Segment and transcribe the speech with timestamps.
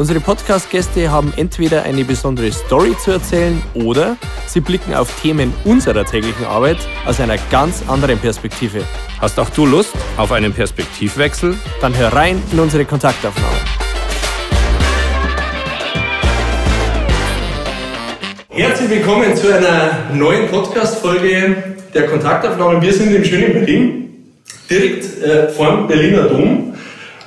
[0.00, 6.06] Unsere Podcast-Gäste haben entweder eine besondere Story zu erzählen oder sie blicken auf Themen unserer
[6.06, 8.82] täglichen Arbeit aus einer ganz anderen Perspektive.
[9.20, 11.54] Hast auch du Lust auf einen Perspektivwechsel?
[11.82, 13.58] Dann hör rein in unsere Kontaktaufnahme.
[18.48, 22.80] Herzlich willkommen zu einer neuen Podcast-Folge der Kontaktaufnahme.
[22.80, 24.32] Wir sind im schönen Berlin,
[24.70, 26.69] direkt äh, vor Berliner Dom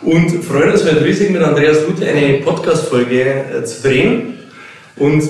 [0.05, 4.34] und freuen uns heute riesig mit Andreas Lute eine Podcast-Folge äh, zu drehen.
[4.98, 5.23] Und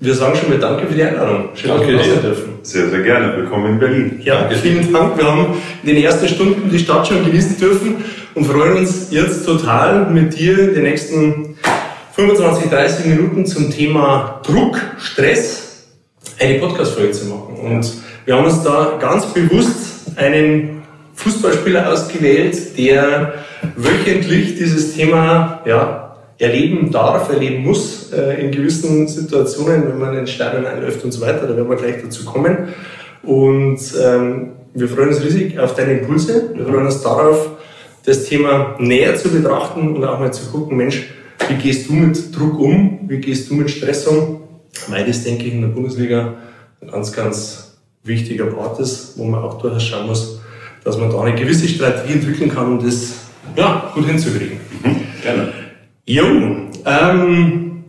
[0.00, 1.50] wir sagen schon mal Danke für die Einladung.
[1.54, 2.58] Schön, dass wir da sein dürfen.
[2.62, 3.36] Sehr, sehr gerne.
[3.36, 4.20] Willkommen in Berlin.
[4.22, 4.56] Ja, Danke.
[4.56, 5.16] vielen Dank.
[5.18, 8.04] Wir haben in den ersten Stunden die Stadt schon genießen dürfen
[8.34, 11.56] und freuen uns jetzt total mit dir die nächsten
[12.12, 15.86] 25, 30 Minuten zum Thema Druck, Stress
[16.38, 17.56] eine Podcast-Folge zu machen.
[17.56, 17.92] Und
[18.24, 20.77] wir haben uns da ganz bewusst einen
[21.18, 23.34] Fußballspieler ausgewählt, der
[23.76, 30.66] wöchentlich dieses Thema ja, erleben darf, erleben muss, äh, in gewissen Situationen, wenn man Entscheidungen
[30.66, 31.46] einläuft und so weiter.
[31.46, 32.68] Da werden wir gleich dazu kommen.
[33.24, 36.50] Und ähm, wir freuen uns riesig auf deine Impulse.
[36.54, 37.50] Wir freuen uns darauf,
[38.04, 41.08] das Thema näher zu betrachten und auch mal zu gucken, Mensch,
[41.48, 43.00] wie gehst du mit Druck um?
[43.08, 44.42] Wie gehst du mit Stress um?
[44.86, 46.34] Weil das, denke ich, in der Bundesliga
[46.80, 50.37] ein ganz, ganz wichtiger Part ist, wo man auch durchaus schauen muss,
[50.88, 53.12] dass man da eine gewisse Strategie entwickeln kann, um das
[53.56, 54.58] ja, gut hinzukriegen.
[54.82, 55.52] Mhm, gerne.
[56.06, 56.24] Jo,
[56.86, 57.84] ähm,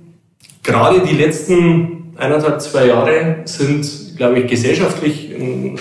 [0.64, 5.80] gerade die letzten eineinhalb, zwei Jahre sind, glaube ich, gesellschaftlich ein,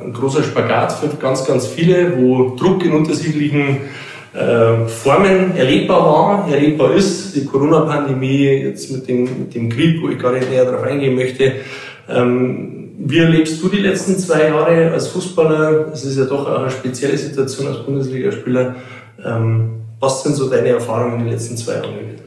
[0.00, 3.78] ein, großer Spagat für ganz, ganz viele, wo Druck in unterschiedlichen
[4.32, 7.34] äh, Formen erlebbar war, erlebbar ist.
[7.34, 11.16] Die Corona-Pandemie, jetzt mit dem, mit dem Krieg, wo ich gar nicht näher darauf eingehen
[11.16, 11.54] möchte.
[12.08, 15.92] Ähm, wie erlebst du die letzten zwei Jahre als Fußballer?
[15.92, 18.76] Es ist ja doch eine spezielle Situation als Bundesligaspieler.
[19.24, 19.70] Ähm,
[20.00, 22.22] was sind so deine Erfahrungen in den letzten zwei Jahren gewesen?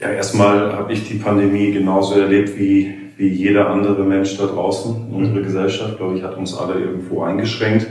[0.00, 5.08] Ja, erstmal habe ich die Pandemie genauso erlebt wie, wie jeder andere Mensch da draußen.
[5.12, 5.44] Unsere mhm.
[5.44, 7.86] Gesellschaft, glaube ich, hat uns alle irgendwo eingeschränkt.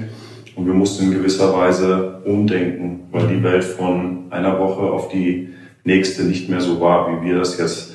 [0.55, 3.43] Und wir mussten in gewisser Weise umdenken, weil die.
[3.43, 5.49] Welt von einer Woche auf die
[5.83, 7.93] nächste nicht mehr so war, wie wir das jetzt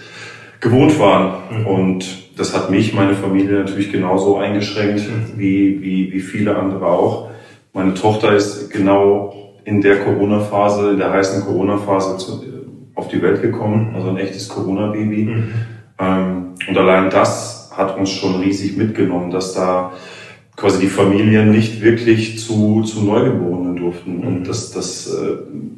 [0.61, 1.35] gewohnt waren.
[1.51, 1.67] Mhm.
[1.67, 5.39] Und das hat mich, meine Familie natürlich genauso eingeschränkt mhm.
[5.39, 7.31] wie, wie, wie viele andere auch.
[7.73, 9.35] Meine Tochter ist genau
[9.65, 12.43] in der Corona-Phase, in der heißen Corona-Phase
[12.95, 15.25] auf die Welt gekommen, also ein echtes Corona-Baby.
[15.25, 15.55] Mhm.
[15.99, 19.93] Ähm, und allein das hat uns schon riesig mitgenommen, dass da
[20.57, 24.27] quasi die Familien nicht wirklich zu, zu Neugeborenen durften mhm.
[24.27, 25.37] und dass, dass äh,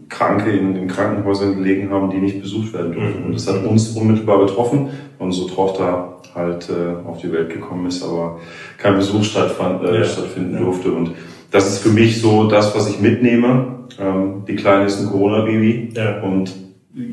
[0.08, 3.20] Kranke in den Krankenhäusern gelegen haben, die nicht besucht werden durften.
[3.20, 3.26] Mhm.
[3.26, 4.88] Und das hat uns unmittelbar betroffen.
[5.18, 8.40] Unsere Tochter halt äh, auf die Welt gekommen ist, aber
[8.78, 10.04] kein Besuch stattfand, äh, ja.
[10.04, 10.92] stattfinden durfte.
[10.92, 11.12] Und
[11.50, 13.86] das ist für mich so das, was ich mitnehme.
[13.98, 16.20] Ähm, die Kleine ist ein Corona-Baby ja.
[16.20, 16.52] und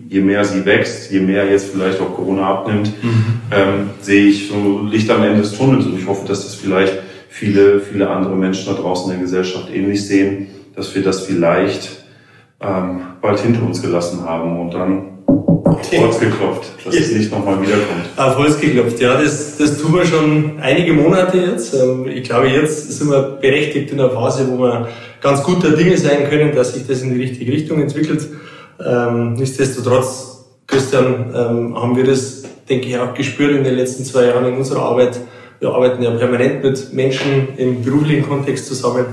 [0.09, 3.23] je mehr sie wächst, je mehr jetzt vielleicht auch Corona abnimmt, mhm.
[3.51, 6.99] ähm, sehe ich so Licht am Ende des Tunnels und ich hoffe, dass das vielleicht
[7.29, 12.03] viele, viele andere Menschen da draußen in der Gesellschaft ähnlich sehen, dass wir das vielleicht
[12.61, 15.12] ähm, bald hinter uns gelassen haben und dann
[15.99, 18.05] Holz geklopft, dass es nicht nochmal wiederkommt.
[18.17, 21.73] Auf Holz geklopft, ja, das, das tun wir schon einige Monate jetzt.
[21.73, 24.87] Ähm, ich glaube, jetzt sind wir berechtigt in einer Phase, wo wir
[25.21, 28.27] ganz guter Dinge sein können, dass sich das in die richtige Richtung entwickelt.
[28.83, 34.25] Ähm, nichtsdestotrotz, Christian, ähm, haben wir das, denke ich, auch gespürt in den letzten zwei
[34.25, 35.19] Jahren in unserer Arbeit.
[35.59, 39.05] Wir arbeiten ja permanent mit Menschen im beruflichen Kontext zusammen,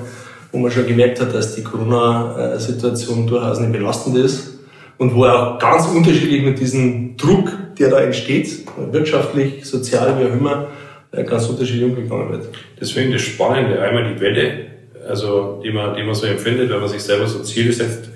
[0.51, 4.60] wo man schon gemerkt hat, dass die Corona-Situation durchaus eine belastende ist
[5.01, 10.35] und wo auch ganz unterschiedlich mit diesem Druck, der da entsteht, wirtschaftlich, sozial, wie auch
[10.35, 10.69] immer,
[11.13, 12.49] äh, ganz unterschiedlich umgegangen wird.
[12.79, 14.67] Deswegen das Spannende, einmal die Welle,
[15.09, 18.11] also die man, die man so empfindet, wenn man sich selber so Ziele setzt,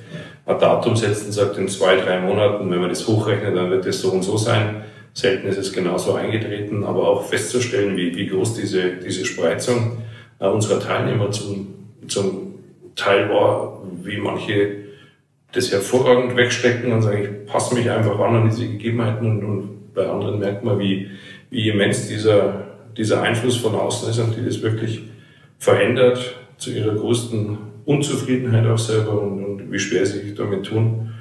[0.44, 3.86] ein Datum setzt und sagt, in zwei, drei Monaten, wenn man das hochrechnet, dann wird
[3.86, 4.84] das so und so sein.
[5.14, 10.02] Selten ist es genauso eingetreten, aber auch festzustellen, wie, wie groß diese, diese Spreizung
[10.38, 11.66] äh, unserer Teilnehmer zum,
[12.08, 12.56] zum
[12.94, 14.83] Teil war, wie manche
[15.54, 19.94] das hervorragend wegstecken und sagen, ich passe mich einfach an an diese Gegebenheiten und, und
[19.94, 21.08] bei anderen merkt man, wie,
[21.50, 22.64] wie immens dieser,
[22.96, 25.02] dieser Einfluss von außen ist und die das wirklich
[25.58, 31.12] verändert zu ihrer größten Unzufriedenheit auch selber und, und wie schwer sie sich damit tun,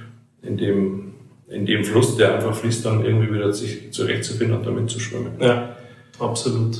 [0.41, 1.13] in dem,
[1.49, 5.33] in dem Fluss, der einfach fließt, dann irgendwie wieder sich zurechtzufinden und damit zu schwimmen.
[5.39, 5.75] Ja,
[6.19, 6.77] absolut.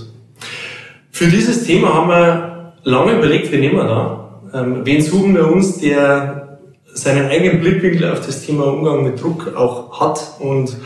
[1.12, 4.42] Für dieses Thema haben wir lange überlegt, wen nehmen wir da.
[4.54, 6.43] Ähm, wen suchen wir uns, der
[6.94, 10.78] seinen eigenen Blickwinkel auf das Thema Umgang mit Druck auch hat und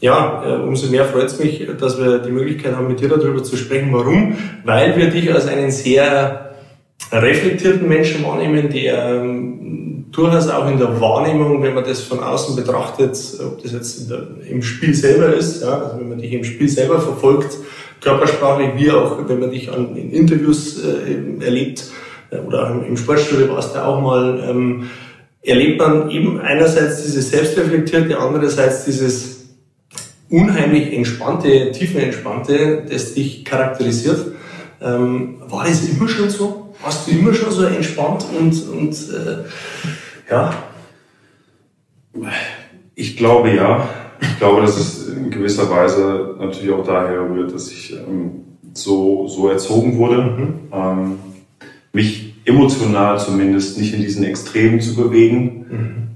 [0.00, 3.42] ja, äh, umso mehr freut es mich, dass wir die Möglichkeit haben, mit dir darüber
[3.42, 3.92] zu sprechen.
[3.92, 4.36] Warum?
[4.64, 6.54] Weil wir dich als einen sehr
[7.10, 12.56] reflektierten Menschen wahrnehmen, der ähm, durchaus auch in der Wahrnehmung, wenn man das von außen
[12.56, 16.44] betrachtet, ob das jetzt der, im Spiel selber ist, ja, also wenn man dich im
[16.44, 17.56] Spiel selber verfolgt,
[18.00, 21.84] körpersprachlich, wie auch wenn man dich an, in Interviews äh, erlebt
[22.30, 24.90] äh, oder im Sportstudio warst du auch mal, ähm,
[25.46, 29.46] erlebt man eben einerseits dieses selbstreflektierte, andererseits dieses
[30.28, 34.32] unheimlich entspannte, tiefenentspannte, das dich charakterisiert.
[34.80, 36.74] Ähm, war das immer schon so?
[36.82, 39.44] Warst du immer schon so entspannt und, und äh,
[40.30, 40.52] ja?
[42.94, 43.88] Ich glaube ja.
[44.20, 49.28] Ich glaube, dass es in gewisser Weise natürlich auch daher rührt, dass ich ähm, so,
[49.28, 50.22] so erzogen wurde.
[50.22, 50.54] Mhm.
[50.72, 51.18] Ähm,
[51.92, 55.66] mich emotional zumindest nicht in diesen Extremen zu bewegen.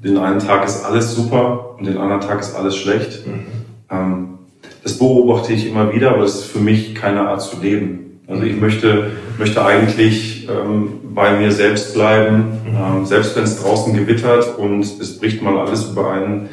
[0.02, 0.08] Mhm.
[0.08, 3.26] Den einen Tag ist alles super und den anderen Tag ist alles schlecht.
[3.26, 3.46] Mhm.
[3.90, 4.28] Ähm,
[4.82, 8.20] das beobachte ich immer wieder, aber das ist für mich keine Art zu leben.
[8.26, 13.92] Also ich möchte, möchte eigentlich ähm, bei mir selbst bleiben, ähm, selbst wenn es draußen
[13.92, 16.48] gewittert und es bricht mal alles über einen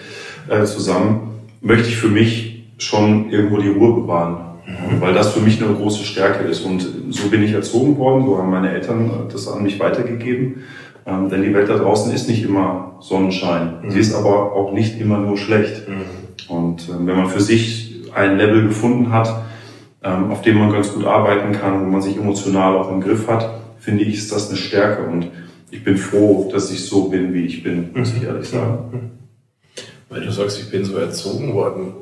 [0.49, 4.37] äh, zusammen, möchte ich für mich schon irgendwo die Ruhe bewahren.
[4.67, 4.99] Mhm.
[4.99, 6.61] Weil das für mich eine große Stärke ist.
[6.61, 10.63] Und so bin ich erzogen worden, so haben meine Eltern das an mich weitergegeben.
[11.05, 13.75] Ähm, denn die Welt da draußen ist nicht immer Sonnenschein.
[13.81, 13.91] Mhm.
[13.91, 15.87] Sie ist aber auch nicht immer nur schlecht.
[15.87, 16.53] Mhm.
[16.53, 19.43] Und ähm, wenn man für sich ein Level gefunden hat,
[20.03, 23.27] ähm, auf dem man ganz gut arbeiten kann, wo man sich emotional auch im Griff
[23.27, 23.49] hat,
[23.79, 25.03] finde ich, ist das eine Stärke.
[25.03, 25.29] Und
[25.71, 29.11] ich bin froh, dass ich so bin, wie ich bin, muss ich ehrlich sagen.
[30.09, 31.93] Weil du sagst, ich bin so erzogen worden,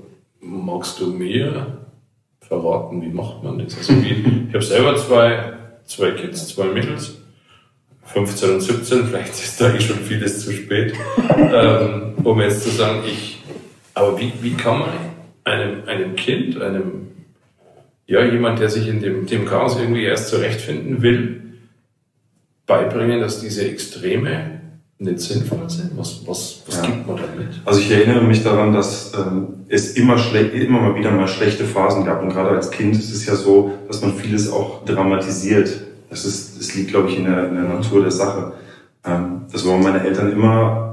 [0.41, 1.84] magst du mir
[2.47, 3.77] verraten, wie macht man das?
[3.77, 5.53] Also wie, ich habe selber zwei,
[5.85, 7.17] zwei Kids, zwei Mädels,
[8.03, 10.93] 15 und 17, vielleicht ist da eh schon vieles zu spät,
[11.37, 13.35] ähm, um jetzt zu sagen, ich
[13.95, 14.89] aber wie, wie kann man
[15.45, 17.07] einem, einem Kind, einem,
[18.05, 21.41] ja, jemand, der sich in dem, dem Chaos irgendwie erst zurechtfinden will,
[22.67, 24.54] beibringen, dass diese Extreme
[24.97, 25.97] nicht sinnvoll sind?
[25.97, 26.85] Was, was, was ja.
[26.85, 27.61] gibt man damit?
[27.65, 32.05] Also ich erinnere mich daran, dass ähm, es immer, immer mal wieder mal schlechte Phasen
[32.05, 32.21] gab.
[32.21, 35.81] Und gerade als Kind ist es ja so, dass man vieles auch dramatisiert.
[36.09, 38.53] Das, ist, das liegt, glaube ich, in der, in der Natur der Sache.
[39.05, 40.85] Ähm, dass meine Eltern immer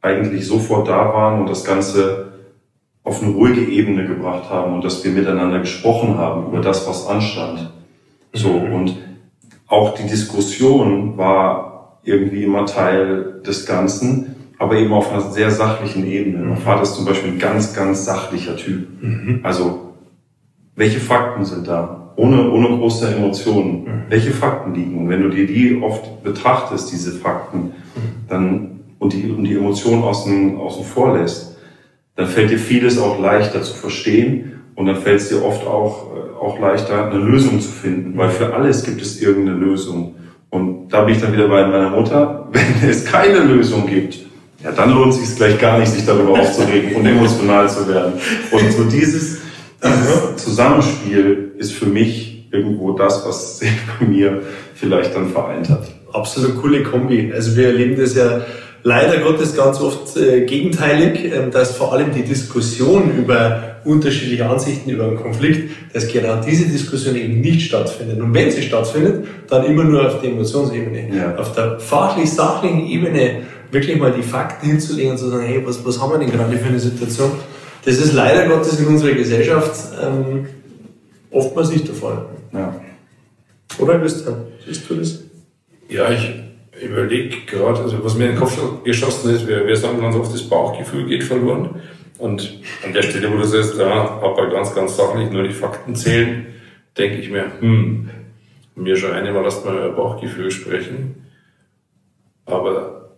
[0.00, 2.32] eigentlich sofort da waren und das Ganze
[3.04, 7.06] auf eine ruhige Ebene gebracht haben und dass wir miteinander gesprochen haben über das, was
[7.06, 7.70] anstand.
[8.32, 8.72] So, mhm.
[8.72, 8.96] und
[9.66, 11.71] auch die Diskussion war
[12.04, 16.38] irgendwie immer Teil des Ganzen, aber eben auf einer sehr sachlichen Ebene.
[16.38, 16.62] Mein mhm.
[16.62, 18.86] Vater ist zum Beispiel ein ganz, ganz sachlicher Typ.
[19.02, 19.40] Mhm.
[19.42, 19.94] Also,
[20.76, 22.12] welche Fakten sind da?
[22.16, 23.84] Ohne, ohne große Emotionen.
[23.84, 24.02] Mhm.
[24.08, 24.98] Welche Fakten liegen?
[24.98, 27.72] Und wenn du dir die oft betrachtest, diese Fakten, mhm.
[28.28, 31.56] dann, und die, und die Emotionen außen, außen vor lässt,
[32.16, 36.14] dann fällt dir vieles auch leichter zu verstehen und dann fällt es dir oft auch,
[36.14, 40.14] äh, auch leichter, eine Lösung zu finden, weil für alles gibt es irgendeine Lösung.
[40.52, 44.18] Und da bin ich dann wieder bei meiner Mutter, wenn es keine Lösung gibt,
[44.62, 48.12] ja, dann lohnt es sich gleich gar nicht, sich darüber aufzuregen und emotional zu werden.
[48.50, 49.40] Und so dieses,
[49.82, 54.42] dieses Zusammenspiel ist für mich irgendwo das, was sich bei mir
[54.74, 55.90] vielleicht dann vereint hat.
[56.12, 57.32] Absolut coole Kombi.
[57.34, 58.42] Also wir erleben das ja
[58.82, 64.90] leider Gottes ganz oft äh, gegenteilig, äh, dass vor allem die Diskussion über unterschiedliche Ansichten
[64.90, 68.20] über einen Konflikt, dass genau diese Diskussion eben nicht stattfindet.
[68.20, 71.16] Und wenn sie stattfindet, dann immer nur auf der Emotionsebene.
[71.16, 71.36] Ja.
[71.36, 76.00] Auf der fachlich-sachlichen Ebene wirklich mal die Fakten hinzulegen und zu sagen, hey, was, was
[76.00, 77.32] haben wir denn gerade für eine Situation?
[77.84, 80.46] Das ist leider Gottes in unserer Gesellschaft ähm,
[81.30, 82.26] oftmals nicht der Fall.
[82.52, 82.80] Ja.
[83.78, 85.18] Oder Christian, siehst du das?
[85.88, 86.30] Ja, ich
[86.82, 90.32] überlege gerade, also was mir in den Kopf geschossen ist, wir, wir sagen ganz oft,
[90.32, 91.80] das Bauchgefühl geht verloren.
[92.18, 95.94] Und an der Stelle, wo du sagst, ja, aber ganz, ganz sachlich nur die Fakten
[95.94, 96.46] zählen,
[96.96, 98.10] denke ich mir, hm,
[98.74, 101.26] mir schon einmal lasst mal über Bauchgefühl sprechen.
[102.44, 103.10] Aber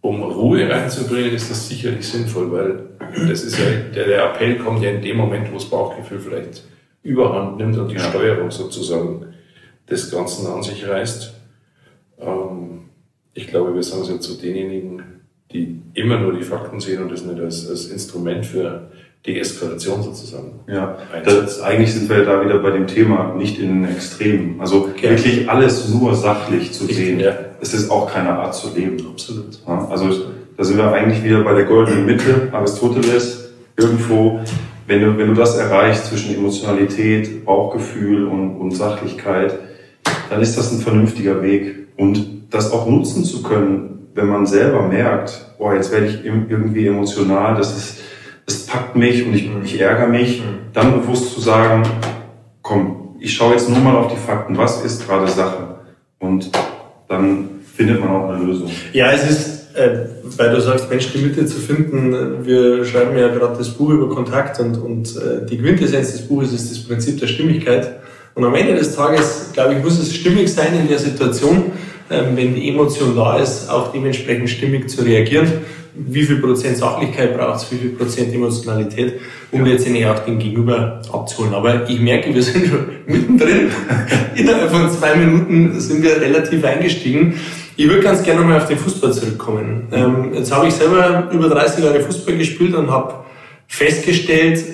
[0.00, 2.88] um Ruhe reinzubringen, ist das sicherlich sinnvoll, weil
[3.28, 3.64] das ist ja,
[3.94, 6.64] der, der Appell kommt ja in dem Moment, wo das Bauchgefühl vielleicht
[7.02, 8.00] überhand nimmt und die ja.
[8.00, 9.34] Steuerung sozusagen
[9.88, 11.34] des Ganzen an sich reißt.
[12.20, 12.77] Ähm,
[13.38, 15.00] ich glaube, wir sind so zu denjenigen,
[15.52, 18.90] die immer nur die Fakten sehen und das nicht als, als Instrument für
[19.24, 20.58] Deeskalation sozusagen.
[20.66, 24.60] Ja, das, eigentlich sind wir da wieder bei dem Thema nicht in Extremen.
[24.60, 25.10] Also okay.
[25.10, 27.32] wirklich alles nur sachlich zu sehen, ja.
[27.60, 28.96] es ist auch keine Art zu leben.
[29.08, 29.60] Absolut.
[29.66, 30.10] Ja, also
[30.56, 34.40] da sind wir eigentlich wieder bei der goldenen Mitte, Aristoteles, irgendwo,
[34.88, 39.56] wenn du, wenn du das erreichst zwischen Emotionalität, Bauchgefühl und, und Sachlichkeit,
[40.30, 41.88] dann ist das ein vernünftiger Weg.
[41.96, 46.86] Und das auch nutzen zu können, wenn man selber merkt, boah, jetzt werde ich irgendwie
[46.86, 47.98] emotional, das ist,
[48.46, 51.82] das packt mich und ich, ich ärgere mich, dann bewusst zu sagen,
[52.62, 55.80] komm, ich schaue jetzt nur mal auf die Fakten, was ist gerade Sache?
[56.18, 56.50] Und
[57.08, 58.70] dann findet man auch eine Lösung.
[58.92, 62.44] Ja, es ist, äh, weil du sagst, Mensch, die Mitte zu finden.
[62.44, 66.52] Wir schreiben ja gerade das Buch über Kontakt und, und äh, die Quintessenz des Buches
[66.52, 68.00] ist das Prinzip der Stimmigkeit.
[68.38, 71.72] Und am Ende des Tages, glaube ich, muss es stimmig sein in der Situation,
[72.08, 75.50] ähm, wenn die Emotion da ist, auch dementsprechend stimmig zu reagieren.
[75.96, 79.14] Wie viel Prozent Sachlichkeit braucht es, wie viel Prozent Emotionalität,
[79.50, 81.52] um letztendlich auch den Gegenüber abzuholen.
[81.52, 83.72] Aber ich merke, wir sind schon mittendrin.
[84.36, 87.34] Innerhalb von zwei Minuten sind wir relativ eingestiegen.
[87.74, 89.88] Ich würde ganz gerne nochmal auf den Fußball zurückkommen.
[89.90, 93.14] Ähm, jetzt habe ich selber über 30 Jahre Fußball gespielt und habe
[93.66, 94.64] festgestellt,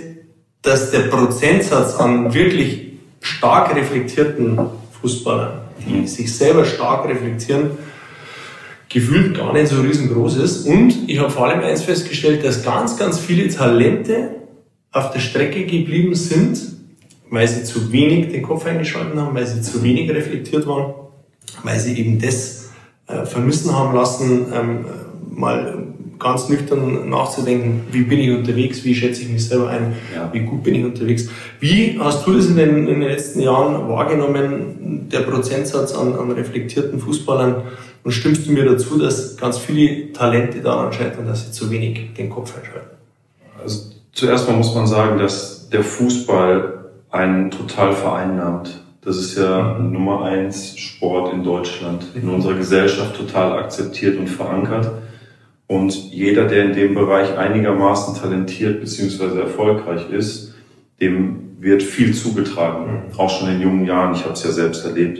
[0.61, 2.84] dass der Prozentsatz an wirklich
[3.25, 4.59] stark reflektierten
[5.01, 7.71] Fußballern, die sich selber stark reflektieren,
[8.91, 10.67] gefühlt gar nicht so riesengroß ist.
[10.67, 14.31] Und ich habe vor allem eins festgestellt, dass ganz, ganz viele Talente
[14.93, 16.61] auf der Strecke geblieben sind,
[17.31, 20.93] weil sie zu wenig den Kopf eingeschalten haben, weil sie zu wenig reflektiert waren,
[21.63, 22.69] weil sie eben das
[23.07, 24.85] äh, vermissen haben lassen, ähm,
[25.31, 25.94] mal
[26.25, 30.31] ganz nüchtern nachzudenken, wie bin ich unterwegs, wie schätze ich mich selber ein, ja.
[30.33, 31.29] wie gut bin ich unterwegs.
[31.61, 36.31] Wie hast du das in den, in den letzten Jahren wahrgenommen, der Prozentsatz an, an
[36.33, 37.63] reflektierten Fußballern?
[38.05, 42.15] Und stimmst du mir dazu, dass ganz viele Talente daran scheitern, dass sie zu wenig
[42.15, 42.97] den Kopf einschalten?
[43.63, 48.81] Also zuerst mal muss man sagen, dass der Fußball einen total vereinnahmt.
[49.03, 49.93] Das ist ja mhm.
[49.93, 54.91] Nummer eins Sport in Deutschland, in unserer Gesellschaft total akzeptiert und verankert.
[55.75, 59.41] Und jeder, der in dem Bereich einigermaßen talentiert bzw.
[59.41, 60.55] erfolgreich ist,
[61.01, 63.19] dem wird viel zugetragen, mhm.
[63.19, 64.15] auch schon in jungen Jahren.
[64.15, 65.19] Ich habe es ja selbst erlebt.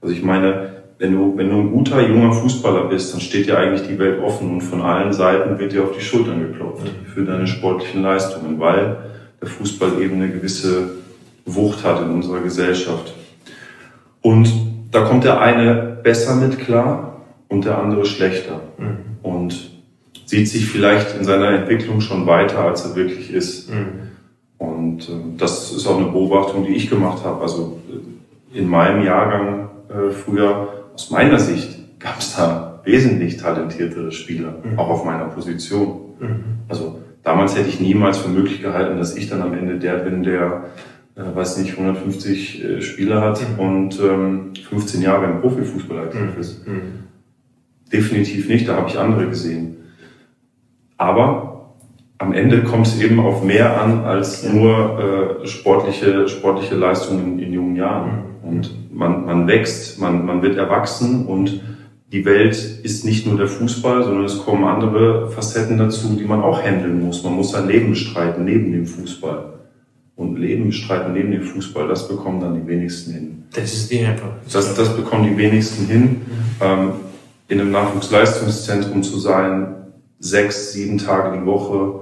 [0.00, 3.56] Also ich meine, wenn du, wenn du ein guter junger Fußballer bist, dann steht dir
[3.56, 7.06] eigentlich die Welt offen und von allen Seiten wird dir auf die Schultern geklopft mhm.
[7.06, 8.96] für deine sportlichen Leistungen, weil
[9.40, 10.94] der Fußball eben eine gewisse
[11.46, 13.14] Wucht hat in unserer Gesellschaft.
[14.20, 14.52] Und
[14.90, 18.62] da kommt der eine besser mit klar und der andere schlechter.
[18.78, 18.96] Mhm.
[19.22, 19.71] Und
[20.32, 23.70] sieht sich vielleicht in seiner Entwicklung schon weiter, als er wirklich ist.
[23.70, 24.08] Mhm.
[24.56, 27.42] Und äh, das ist auch eine Beobachtung, die ich gemacht habe.
[27.42, 34.10] Also äh, in meinem Jahrgang äh, früher, aus meiner Sicht, gab es da wesentlich talentiertere
[34.10, 34.78] Spieler, mhm.
[34.78, 36.00] auch auf meiner Position.
[36.18, 36.44] Mhm.
[36.66, 40.22] Also damals hätte ich niemals für möglich gehalten, dass ich dann am Ende der bin,
[40.22, 40.64] der,
[41.14, 43.58] äh, weiß nicht, 150 äh, Spieler hat mhm.
[43.58, 46.40] und ähm, 15 Jahre im Profifußball aktiv mhm.
[46.40, 46.66] ist.
[46.66, 46.82] Mhm.
[47.92, 49.76] Definitiv nicht, da habe ich andere gesehen.
[51.02, 51.72] Aber
[52.18, 57.38] am Ende kommt es eben auf mehr an als nur äh, sportliche, sportliche Leistungen in,
[57.40, 58.10] in jungen Jahren.
[58.44, 58.48] Mhm.
[58.48, 61.60] Und man, man wächst, man, man wird erwachsen und
[62.12, 66.40] die Welt ist nicht nur der Fußball, sondern es kommen andere Facetten dazu, die man
[66.40, 67.24] auch handeln muss.
[67.24, 69.54] Man muss sein Leben bestreiten neben dem Fußball.
[70.14, 73.44] Und Leben bestreiten neben dem Fußball, das bekommen dann die wenigsten hin.
[73.52, 74.28] Das ist die einfach.
[74.52, 76.02] Das, das bekommen die wenigsten hin.
[76.02, 76.18] Mhm.
[76.60, 76.90] Ähm,
[77.48, 79.81] in einem Nachwuchsleistungszentrum zu sein,
[80.22, 82.00] sechs, sieben Tage die Woche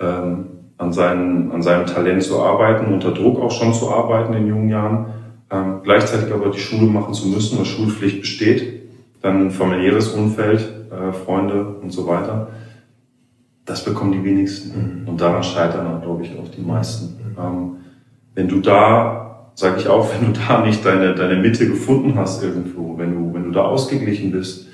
[0.00, 0.46] ähm,
[0.76, 4.68] an, seinen, an seinem Talent zu arbeiten, unter Druck auch schon zu arbeiten in jungen
[4.68, 5.06] Jahren,
[5.50, 8.90] ähm, gleichzeitig aber die Schule machen zu müssen, weil Schulpflicht besteht,
[9.22, 12.48] dann ein familiäres Umfeld, äh, Freunde und so weiter.
[13.66, 15.02] Das bekommen die wenigsten.
[15.02, 15.08] Mhm.
[15.08, 17.16] Und daran scheitern dann, glaube ich, auch die meisten.
[17.16, 17.36] Mhm.
[17.38, 17.70] Ähm,
[18.34, 22.42] wenn du da, sage ich auch, wenn du da nicht deine, deine Mitte gefunden hast
[22.42, 24.66] irgendwo, wenn du, wenn du da ausgeglichen bist,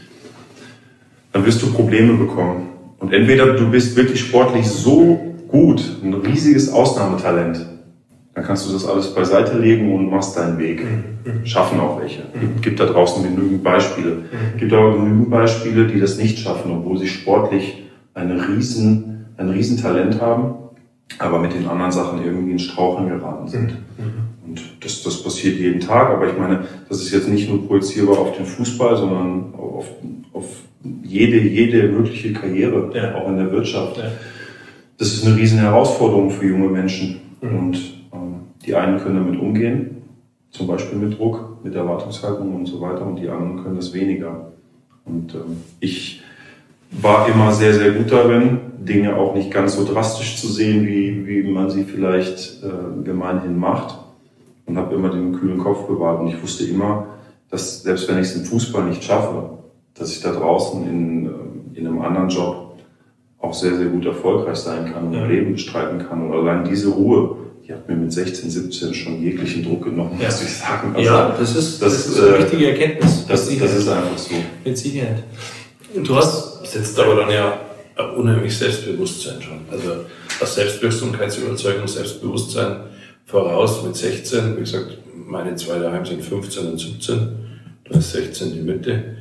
[1.33, 2.76] dann wirst du Probleme bekommen.
[2.99, 7.67] Und entweder du bist wirklich sportlich so gut, ein riesiges Ausnahmetalent,
[8.35, 10.85] dann kannst du das alles beiseite legen und machst deinen Weg.
[10.85, 11.47] Mhm.
[11.47, 12.23] Schaffen auch welche.
[12.23, 12.61] Mhm.
[12.61, 14.11] Gibt da draußen genügend Beispiele.
[14.11, 14.59] Mhm.
[14.59, 17.85] Gibt auch genügend Beispiele, die das nicht schaffen, obwohl sie sportlich
[18.15, 20.55] eine riesen, ein Riesentalent haben,
[21.19, 23.77] aber mit den anderen Sachen irgendwie in Straucheln geraten sind.
[24.47, 28.19] Und das, das passiert jeden Tag, aber ich meine, das ist jetzt nicht nur projizierbar
[28.19, 29.87] auf den Fußball, sondern auf,
[30.33, 30.45] auf
[31.03, 33.15] jede, jede mögliche Karriere, ja.
[33.15, 33.97] auch in der Wirtschaft.
[33.99, 34.05] Ja.
[34.99, 37.21] Das ist eine riesen Herausforderung für junge Menschen.
[37.41, 37.59] Mhm.
[37.59, 37.77] Und
[38.13, 40.03] ähm, die einen können damit umgehen,
[40.51, 44.53] zum Beispiel mit Druck, mit Erwartungshaltung und so weiter, und die anderen können das weniger.
[45.05, 46.23] Und ähm, ich
[46.91, 51.27] war immer sehr, sehr gut darin, Dinge auch nicht ganz so drastisch zu sehen, wie,
[51.27, 53.99] wie man sie vielleicht äh, gemeinhin macht.
[54.67, 56.21] Und habe immer den kühlen Kopf bewahrt.
[56.21, 57.07] Und ich wusste immer,
[57.51, 59.56] dass selbst wenn ich es im Fußball nicht schaffe,
[59.99, 62.79] dass ich da draußen in, äh, in einem anderen Job
[63.41, 65.27] auch sehr, sehr gut erfolgreich sein kann und ja.
[65.27, 66.23] Leben bestreiten kann.
[66.23, 67.37] Und allein diese Ruhe,
[67.67, 70.27] die hat mir mit 16, 17 schon jeglichen Druck genommen, Ja.
[70.27, 70.95] muss ich sagen.
[70.95, 73.27] Also, ja, das ist, das, das, ist eine äh, wichtige Erkenntnis.
[73.27, 74.35] Das, das ist einfach so.
[74.65, 75.23] Mit Sicherheit.
[76.03, 77.61] Du hast, setzt aber dann ja
[78.17, 79.61] unheimlich Selbstbewusstsein schon.
[79.71, 80.05] Also
[80.39, 82.77] das Selbstwirksamkeitsüberzeugung, Selbstbewusstsein
[83.25, 84.57] voraus mit 16.
[84.57, 87.29] Wie gesagt, meine zwei daheim sind 15 und 17.
[87.89, 89.16] Da ist 16 die Mitte.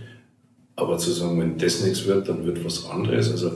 [0.75, 3.31] Aber zu sagen, wenn das nichts wird, dann wird was anderes.
[3.31, 3.51] Also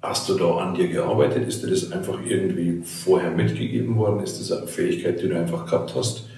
[0.00, 1.48] hast du da an dir gearbeitet?
[1.48, 4.22] Ist dir das einfach irgendwie vorher mitgegeben worden?
[4.22, 6.28] Ist das eine Fähigkeit, die du einfach gehabt hast?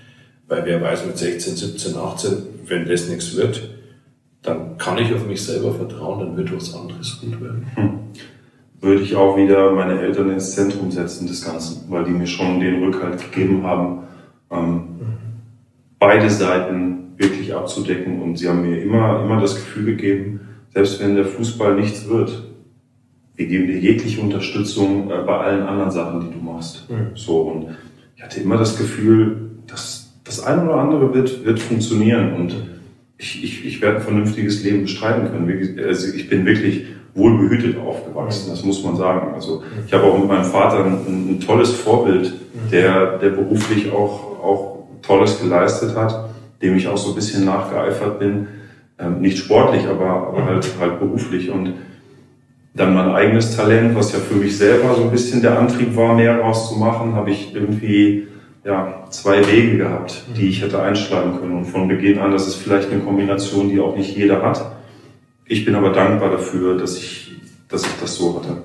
[0.48, 2.32] Weil wer weiß mit 16, 17, 18,
[2.66, 3.68] wenn das nichts wird,
[4.42, 7.66] dann kann ich auf mich selber vertrauen, dann wird was anderes gut werden.
[8.80, 12.60] würde ich auch wieder meine Eltern ins Zentrum setzen des Ganzen, weil die mir schon
[12.60, 14.04] den Rückhalt gegeben haben,
[14.50, 14.82] ähm,
[15.98, 18.22] beide Seiten wirklich abzudecken.
[18.22, 20.40] Und sie haben mir immer, immer das Gefühl gegeben,
[20.72, 22.42] selbst wenn der Fußball nichts wird,
[23.36, 26.86] wir geben dir jegliche Unterstützung äh, bei allen anderen Sachen, die du machst.
[27.14, 27.76] So und
[28.16, 32.32] ich hatte immer das Gefühl, dass das eine oder andere wird, wird funktionieren.
[32.32, 32.54] Und
[33.18, 35.78] ich, ich, ich werde ein vernünftiges Leben bestreiten können.
[35.86, 39.34] Also ich bin wirklich wohlbehütet aufgewachsen, das muss man sagen.
[39.34, 42.32] Also ich habe auch mit meinem Vater ein, ein tolles Vorbild,
[42.70, 46.25] der, der beruflich auch, auch Tolles geleistet hat,
[46.62, 48.48] dem ich auch so ein bisschen nachgeeifert bin.
[48.98, 51.50] Ähm, nicht sportlich, aber, aber halt, halt beruflich.
[51.50, 51.74] Und
[52.74, 56.14] dann mein eigenes Talent, was ja für mich selber so ein bisschen der Antrieb war,
[56.14, 58.28] mehr rauszumachen, habe ich irgendwie
[58.64, 61.58] ja, zwei Wege gehabt, die ich hätte einschlagen können.
[61.58, 64.72] Und von Beginn an, das ist vielleicht eine Kombination, die auch nicht jeder hat.
[65.46, 67.32] Ich bin aber dankbar dafür, dass ich,
[67.68, 68.62] dass ich das so hatte.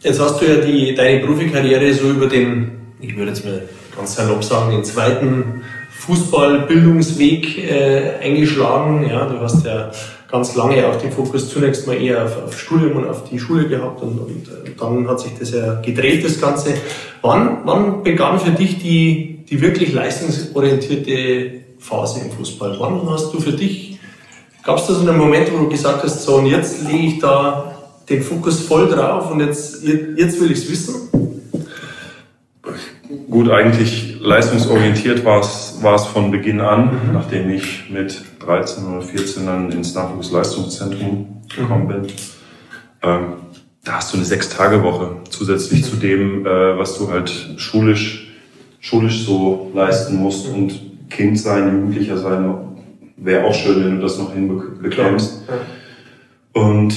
[0.00, 3.62] jetzt hast du ja die, deine Profikarriere so über den, ich würde jetzt mal
[3.98, 9.08] ganz salopp sagen, den zweiten Fußballbildungsweg äh, eingeschlagen.
[9.10, 9.90] Ja, du hast ja
[10.30, 13.68] ganz lange auch den Fokus zunächst mal eher auf, auf Studium und auf die Schule
[13.68, 16.74] gehabt und, und äh, dann hat sich das ja gedreht, das Ganze.
[17.22, 22.76] Wann, wann begann für dich die, die wirklich leistungsorientierte Phase im Fußball?
[22.78, 23.98] Wann hast du für dich,
[24.62, 27.18] gab es da so einen Moment, wo du gesagt hast, so und jetzt lege ich
[27.18, 27.74] da
[28.08, 31.27] den Fokus voll drauf und jetzt, jetzt will ich es wissen?
[33.30, 39.02] Gut, eigentlich leistungsorientiert war es, war es von Beginn an, nachdem ich mit 13 oder
[39.02, 42.06] 14 dann ins Nachwuchsleistungszentrum gekommen bin.
[43.02, 43.34] Ähm,
[43.84, 48.32] da hast du eine Sechs-Tage-Woche zusätzlich zu dem, äh, was du halt schulisch,
[48.80, 52.54] schulisch so leisten musst und Kind sein, Jugendlicher sein,
[53.18, 55.42] wäre auch schön, wenn du das noch hinbekommst.
[56.52, 56.96] Und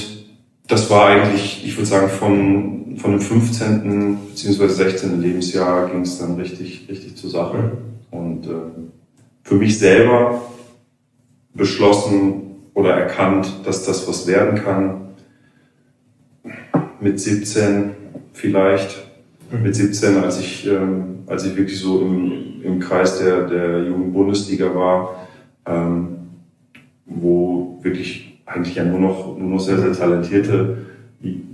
[0.66, 4.18] das war eigentlich, ich würde sagen, von, von dem 15.
[4.30, 4.68] bzw.
[4.68, 5.20] 16.
[5.20, 7.72] Lebensjahr ging es dann richtig, richtig zur Sache.
[8.10, 8.50] Und äh,
[9.42, 10.42] für mich selber
[11.54, 12.42] beschlossen
[12.74, 15.14] oder erkannt, dass das was werden kann.
[17.00, 17.90] Mit 17
[18.32, 19.06] vielleicht.
[19.62, 24.12] Mit 17, als ich, ähm, als ich wirklich so im, im Kreis der, der jungen
[24.12, 25.28] Bundesliga war,
[25.66, 26.16] ähm,
[27.04, 30.78] wo wirklich eigentlich ja nur noch, nur noch sehr, sehr talentierte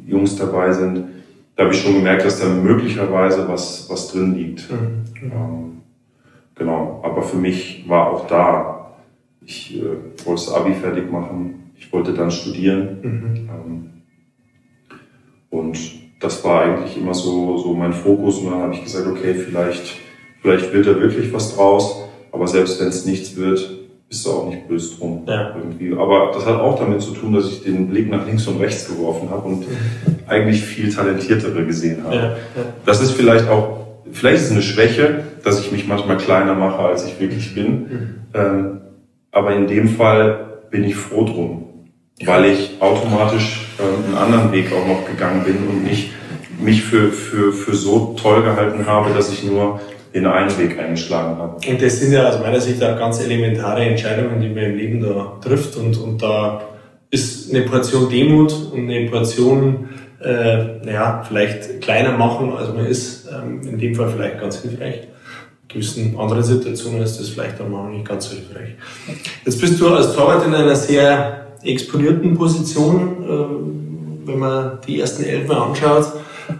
[0.06, 1.04] Jungs dabei sind,
[1.58, 4.68] da habe ich schon gemerkt, dass da möglicherweise was, was drin liegt.
[4.70, 5.82] Ähm,
[6.54, 8.94] genau, aber für mich war auch da,
[9.44, 9.82] ich äh,
[10.24, 12.98] wollte das Abi fertig machen, ich wollte dann studieren.
[13.02, 13.90] Ähm,
[15.50, 15.76] und
[16.20, 18.38] das war eigentlich immer so, so mein Fokus.
[18.38, 19.96] Und dann habe ich gesagt, okay, vielleicht,
[20.40, 22.04] vielleicht wird da wirklich was draus.
[22.30, 23.77] Aber selbst wenn es nichts wird,
[24.08, 25.22] bist du auch nicht böse drum.
[25.26, 25.54] Ja.
[25.54, 25.92] Irgendwie.
[25.92, 28.88] Aber das hat auch damit zu tun, dass ich den Blick nach links und rechts
[28.88, 29.66] geworfen habe und
[30.26, 32.14] eigentlich viel talentiertere gesehen habe.
[32.14, 32.36] Ja, ja.
[32.86, 36.78] Das ist vielleicht auch, vielleicht ist es eine Schwäche, dass ich mich manchmal kleiner mache,
[36.78, 38.20] als ich wirklich bin.
[38.34, 38.80] Ähm,
[39.30, 41.64] aber in dem Fall bin ich froh drum,
[42.24, 46.12] weil ich automatisch ähm, einen anderen Weg auch noch gegangen bin und nicht
[46.60, 49.80] mich für, für, für so toll gehalten habe, dass ich nur
[50.14, 51.56] den einen Weg eingeschlagen habe.
[51.68, 55.00] Und das sind ja aus meiner Sicht auch ganz elementare Entscheidungen, die man im Leben
[55.00, 55.76] da trifft.
[55.76, 56.62] Und, und da
[57.10, 59.88] ist eine Portion Demut und eine Portion,
[60.20, 65.02] äh, naja, vielleicht kleiner machen, als man ist, ähm, in dem Fall vielleicht ganz hilfreich.
[65.62, 68.74] In gewissen anderen Situationen ist das vielleicht dann mal nicht ganz so hilfreich.
[69.44, 75.24] Jetzt bist du als Torwart in einer sehr exponierten Position, äh, wenn man die ersten
[75.24, 76.12] elf mal anschaut.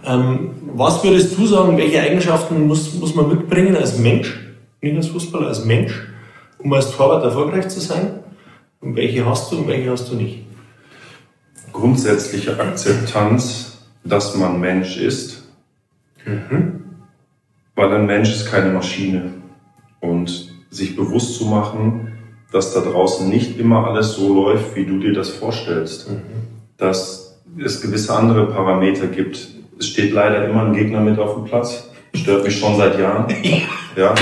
[0.05, 4.39] Ähm, was würdest du sagen, welche Eigenschaften muss, muss man mitbringen als Mensch,
[4.81, 6.07] nicht als Fußballer, als Mensch,
[6.59, 8.19] um als Torwart erfolgreich zu sein?
[8.81, 10.45] Und welche hast du und welche hast du nicht?
[11.73, 15.43] Grundsätzliche Akzeptanz, dass man Mensch ist,
[17.75, 19.33] weil ein Mensch ist keine Maschine.
[19.99, 22.13] Und sich bewusst zu machen,
[22.51, 26.09] dass da draußen nicht immer alles so läuft, wie du dir das vorstellst.
[26.77, 31.45] Dass es gewisse andere Parameter gibt, es steht leider immer ein Gegner mit auf dem
[31.45, 31.89] Platz.
[32.13, 33.25] Stört mich schon seit Jahren.
[33.95, 34.13] Ja.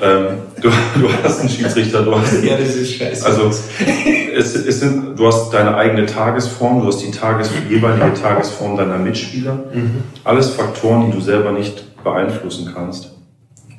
[0.00, 2.42] Ähm, du, du hast einen Schiedsrichter, du hast.
[2.42, 3.24] Ja, das ist scheiße.
[3.24, 8.76] Also es, es sind, du hast deine eigene Tagesform, du hast die Tages, jeweilige Tagesform
[8.76, 9.64] deiner Mitspieler.
[10.24, 13.12] Alles Faktoren, die du selber nicht beeinflussen kannst.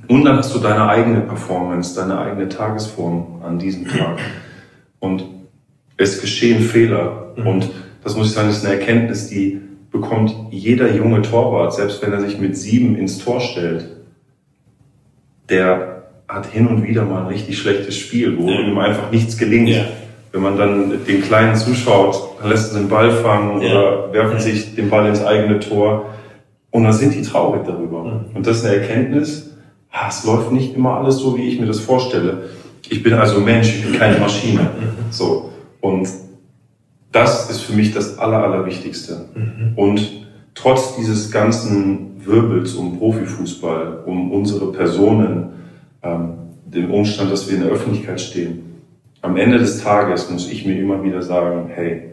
[0.08, 4.20] Und dann hast du deine eigene Performance, deine eigene Tagesform an diesem Tag.
[5.00, 5.26] Und
[5.98, 7.34] es geschehen Fehler.
[7.36, 7.70] Und
[8.04, 9.60] das muss ich sagen, das ist eine Erkenntnis, die
[9.94, 13.88] bekommt jeder junge Torwart, selbst wenn er sich mit sieben ins Tor stellt.
[15.50, 19.70] Der hat hin und wieder mal ein richtig schlechtes Spiel, wo ihm einfach nichts gelingt.
[19.70, 19.86] Ja.
[20.32, 23.70] Wenn man dann den Kleinen zuschaut, dann lässt er den Ball fangen Ja.
[23.72, 26.08] oder werfen sich den Ball ins eigene Tor.
[26.72, 28.26] Und dann sind die traurig darüber.
[28.34, 29.52] Und das ist eine Erkenntnis,
[29.92, 32.50] ah, es läuft nicht immer alles so, wie ich mir das vorstelle.
[32.90, 34.72] Ich bin also Mensch, ich bin keine Maschine.
[35.12, 35.52] So.
[35.82, 36.08] Und
[37.14, 39.26] das ist für mich das Aller, Allerwichtigste.
[39.76, 45.50] Und trotz dieses ganzen Wirbels um Profifußball, um unsere Personen,
[46.02, 46.34] ähm,
[46.66, 48.82] dem Umstand, dass wir in der Öffentlichkeit stehen,
[49.22, 52.10] am Ende des Tages muss ich mir immer wieder sagen, hey,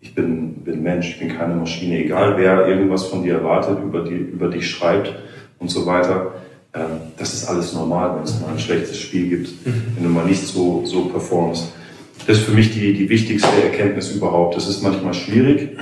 [0.00, 4.02] ich bin, bin Mensch, ich bin keine Maschine, egal wer irgendwas von dir erwartet, über,
[4.02, 5.14] die, über dich schreibt
[5.60, 6.34] und so weiter.
[6.74, 10.26] Ähm, das ist alles normal, wenn es mal ein schlechtes Spiel gibt, wenn du mal
[10.26, 11.72] nicht so, so performst.
[12.26, 14.56] Das ist für mich die, die wichtigste Erkenntnis überhaupt.
[14.56, 15.76] Das ist manchmal schwierig,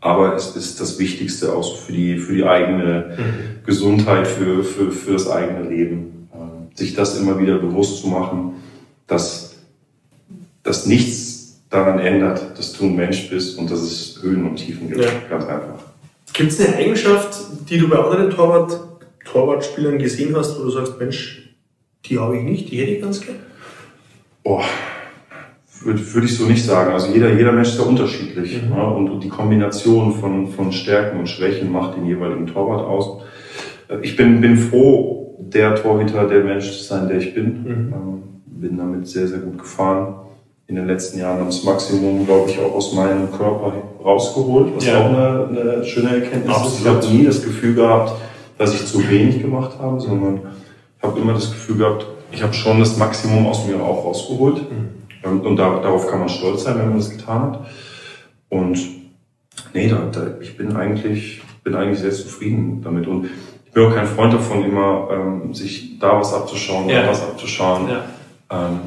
[0.00, 3.18] aber es ist das Wichtigste auch für die, für die eigene
[3.66, 6.28] Gesundheit, für, für, für das eigene Leben.
[6.32, 8.54] Ähm, Sich das immer wieder bewusst zu machen,
[9.06, 9.56] dass,
[10.62, 14.88] dass nichts daran ändert, dass du ein Mensch bist und dass es Höhen und Tiefen
[14.88, 15.00] gibt.
[15.02, 15.10] Ja.
[15.28, 15.82] Ganz einfach.
[16.32, 17.36] Gibt es eine Eigenschaft,
[17.68, 18.80] die du bei anderen Torwart,
[19.24, 21.56] Torwartspielern gesehen hast, wo du sagst, Mensch,
[22.04, 23.36] die habe ich nicht, die hätte ich ganz gern?
[24.44, 24.64] Boah,
[25.82, 26.92] würde, würde ich so nicht sagen.
[26.92, 28.62] Also jeder, jeder Mensch ist ja unterschiedlich.
[28.62, 28.74] Mhm.
[28.74, 28.86] Ne?
[28.86, 33.22] Und die Kombination von, von Stärken und Schwächen macht den jeweiligen Torwart aus.
[34.02, 37.62] Ich bin, bin froh, der Torhüter, der Mensch zu sein, der ich bin.
[37.62, 37.92] Mhm.
[37.92, 40.14] Ähm, bin damit sehr, sehr gut gefahren.
[40.66, 43.72] In den letzten Jahren das Maximum, glaube ich, auch aus meinem Körper
[44.04, 45.00] rausgeholt, was Ja.
[45.00, 46.80] auch eine, eine schöne Erkenntnis ist.
[46.80, 47.04] Ich Absolut.
[47.04, 48.12] habe nie das Gefühl gehabt,
[48.58, 50.40] dass ich zu wenig gemacht habe, sondern
[51.02, 54.60] habe immer das Gefühl gehabt, ich habe schon das Maximum aus mir auch rausgeholt.
[55.22, 57.66] Und, und da, darauf kann man stolz sein, wenn man das getan hat.
[58.48, 58.78] Und
[59.74, 63.06] nee, da, da, ich bin eigentlich, bin eigentlich sehr zufrieden damit.
[63.06, 63.26] Und
[63.66, 67.02] ich bin auch kein Freund davon, immer ähm, sich da was abzuschauen, Ja.
[67.02, 67.88] da was abzuschauen.
[67.88, 68.04] Ja.
[68.50, 68.78] Ähm,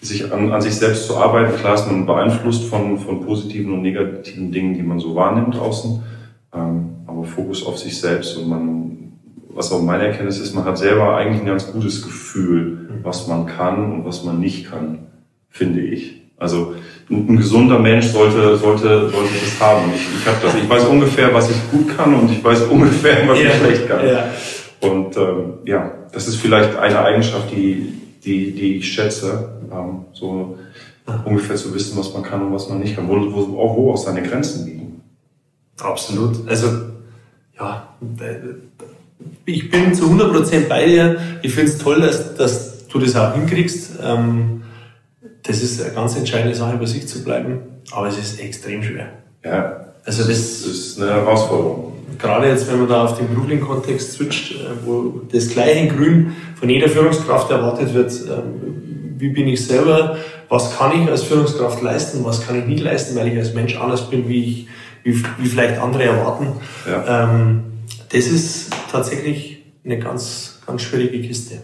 [0.00, 1.56] sich an, an sich selbst zu arbeiten.
[1.56, 6.02] Klar ist man beeinflusst von, von positiven und negativen Dingen, die man so wahrnimmt außen.
[6.54, 9.12] Ähm, aber Fokus auf sich selbst und man,
[9.48, 13.46] was auch meine Erkenntnis ist, man hat selber eigentlich ein ganz gutes Gefühl, was man
[13.46, 15.06] kann und was man nicht kann,
[15.58, 16.14] finde ich.
[16.38, 16.74] Also
[17.10, 19.92] ein, ein gesunder Mensch sollte, sollte, sollte das haben.
[19.94, 23.28] Ich, ich, hab das, ich weiß ungefähr, was ich gut kann und ich weiß ungefähr,
[23.28, 24.06] was ich schlecht kann.
[24.06, 24.30] Ja.
[24.80, 27.92] Und ähm, ja, das ist vielleicht eine Eigenschaft, die,
[28.24, 30.58] die, die ich schätze, ähm, so
[31.24, 33.92] ungefähr zu wissen, was man kann und was man nicht kann, wo, wo, auch, wo
[33.92, 35.00] auch seine Grenzen liegen.
[35.80, 36.46] Absolut.
[36.46, 36.68] Also,
[37.58, 37.88] ja,
[39.44, 41.18] ich bin zu 100% bei dir.
[41.42, 43.98] Ich finde es toll, dass, dass du das auch hinkriegst.
[44.02, 44.62] Ähm,
[45.42, 47.60] Das ist eine ganz entscheidende Sache, bei sich zu bleiben.
[47.92, 49.08] Aber es ist extrem schwer.
[49.44, 51.92] Ja, Also das das, ist eine Herausforderung.
[52.18, 55.96] gerade jetzt, wenn man da auf den beruflichen Kontext switcht, äh, wo das gleiche in
[55.96, 60.16] Grün von jeder Führungskraft erwartet wird, ähm, wie bin ich selber,
[60.48, 63.76] was kann ich als Führungskraft leisten, was kann ich nicht leisten, weil ich als Mensch
[63.76, 64.68] anders bin, wie, ich,
[65.04, 66.48] wie, wie vielleicht andere erwarten.
[66.88, 67.24] Ja.
[67.24, 67.62] Ähm,
[68.10, 71.56] das ist tatsächlich eine ganz, ganz schwierige Kiste.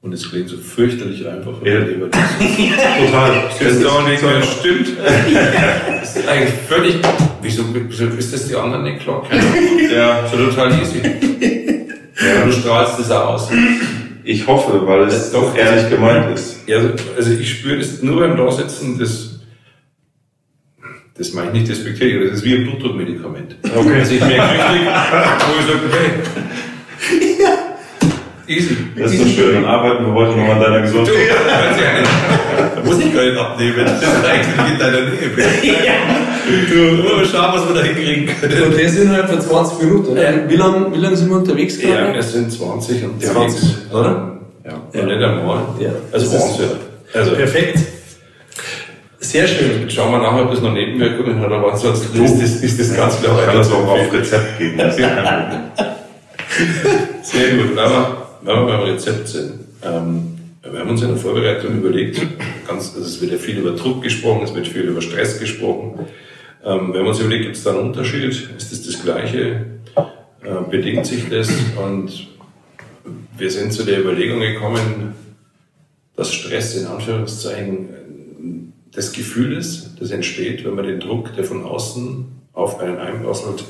[0.00, 1.60] Und es klingt so fürchterlich einfach.
[1.64, 1.80] Ja.
[1.80, 3.42] Lieber Total.
[3.58, 4.88] Das ist doch nicht mehr stimmt.
[6.00, 6.96] Das ist eigentlich völlig.
[7.42, 9.22] Wieso, wieso ist das die anderen nicht klar?
[9.92, 11.02] Ja, So total easy.
[11.02, 12.44] Ja.
[12.44, 13.50] Du strahlst das auch aus.
[14.24, 16.66] ich hoffe, weil es doch ehrlich gemeint ist.
[16.66, 16.78] Ja,
[17.16, 19.40] also ich spüre das nur beim Dasitzen, das,
[21.16, 23.56] das meine ich nicht despektierlich, aber das ist wie ein Blutdruckmedikament.
[23.64, 23.94] Okay.
[23.98, 26.10] Also ich merke richtig, wo ich sage, okay.
[28.48, 28.76] Easy.
[28.96, 29.54] Das ist so schön.
[29.56, 31.14] Dann arbeiten wir heute noch an deiner Gesundheit.
[32.84, 33.84] Muss ich gar nicht abnehmen.
[33.84, 35.92] Das ist eigentlich in deiner Nähe.
[36.48, 38.62] Du, mal schauen, was wir da hinkriegen können.
[38.72, 40.48] Und das innerhalb von 20 Minuten, oder?
[40.48, 42.14] Wie lange wie lang sind wir unterwegs Ja, gerade?
[42.14, 44.38] wir sind 20 und 20, oder?
[44.64, 44.72] Ja.
[44.94, 45.02] Ja.
[45.04, 45.58] Nicht einmal.
[45.78, 45.90] Ja.
[46.10, 46.60] Also Das ist-.
[47.12, 47.78] Also, Perfekt.
[49.18, 49.82] Sehr schön.
[49.82, 52.96] jetzt schauen wir nachher, ob das noch Nebenwirkungen hat, aber ansonsten ist das, ist das
[52.96, 53.38] ganz klar.
[53.40, 54.78] Ich kann das auch auf Rezept geben.
[57.22, 57.76] Sehr gut.
[57.76, 62.20] Wir, wenn wir beim Rezept sind, ähm, wir haben uns in der Vorbereitung überlegt,
[62.66, 66.06] ganz, also es wird ja viel über Druck gesprochen, es wird viel über Stress gesprochen.
[66.64, 68.24] Ähm, wenn man sich überlegt, gibt es da einen Unterschied?
[68.24, 69.66] Ist das das Gleiche?
[70.42, 71.48] Äh, bedingt sich das?
[71.82, 72.28] Und
[73.36, 75.14] wir sind zu der Überlegung gekommen,
[76.16, 77.88] dass Stress in Anführungszeichen
[78.92, 83.64] das Gefühl ist, das entsteht, wenn man den Druck, der von außen auf einen einprasselt,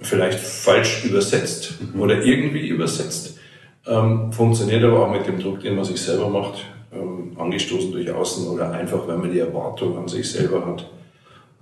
[0.00, 2.00] vielleicht falsch übersetzt mhm.
[2.00, 3.38] oder irgendwie übersetzt.
[3.86, 8.10] Ähm, funktioniert aber auch mit dem Druck, den man sich selber macht, ähm, angestoßen durch
[8.10, 10.90] Außen oder einfach, wenn man die Erwartung an sich selber hat,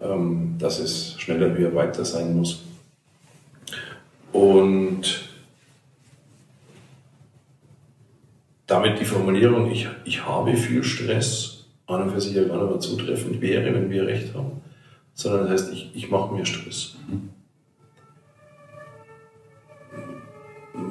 [0.01, 2.63] ähm, dass es schneller wieder weiter sein muss.
[4.33, 5.29] Und
[8.67, 11.53] damit die Formulierung, ich, ich habe viel Stress,
[11.87, 14.63] an und für sich ja gar nicht mehr zutreffend wäre, wenn wir recht haben,
[15.15, 16.97] sondern das heißt, ich, ich mache mir Stress.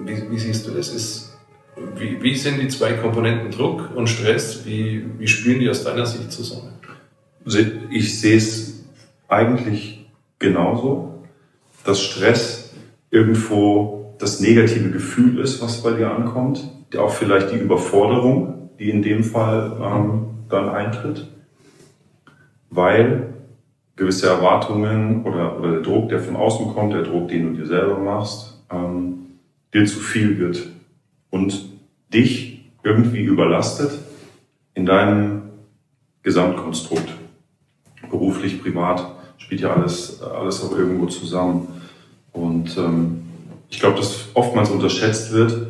[0.06, 0.90] Wie, wie siehst du das?
[0.90, 1.38] Ist,
[1.96, 4.66] wie, wie sind die zwei Komponenten Druck und Stress?
[4.66, 6.74] Wie, wie spielen die aus deiner Sicht zusammen?
[7.90, 8.84] Ich sehe es
[9.28, 10.06] eigentlich
[10.38, 11.24] genauso,
[11.84, 12.74] dass Stress
[13.10, 19.02] irgendwo das negative Gefühl ist, was bei dir ankommt, auch vielleicht die Überforderung, die in
[19.02, 21.28] dem Fall ähm, dann eintritt,
[22.70, 23.34] weil
[23.96, 27.68] gewisse Erwartungen oder, oder der Druck, der von außen kommt, der Druck, den du dir
[27.68, 29.21] selber machst, ähm,
[29.74, 30.68] dir zu viel wird
[31.30, 31.66] und
[32.14, 33.92] dich irgendwie überlastet
[34.74, 35.44] in deinem
[36.24, 37.10] Gesamtkonstrukt.
[38.10, 39.06] Beruflich, privat
[39.38, 41.68] spielt ja alles, alles auch irgendwo zusammen.
[42.32, 43.22] Und ähm,
[43.70, 45.68] ich glaube, dass oftmals unterschätzt wird,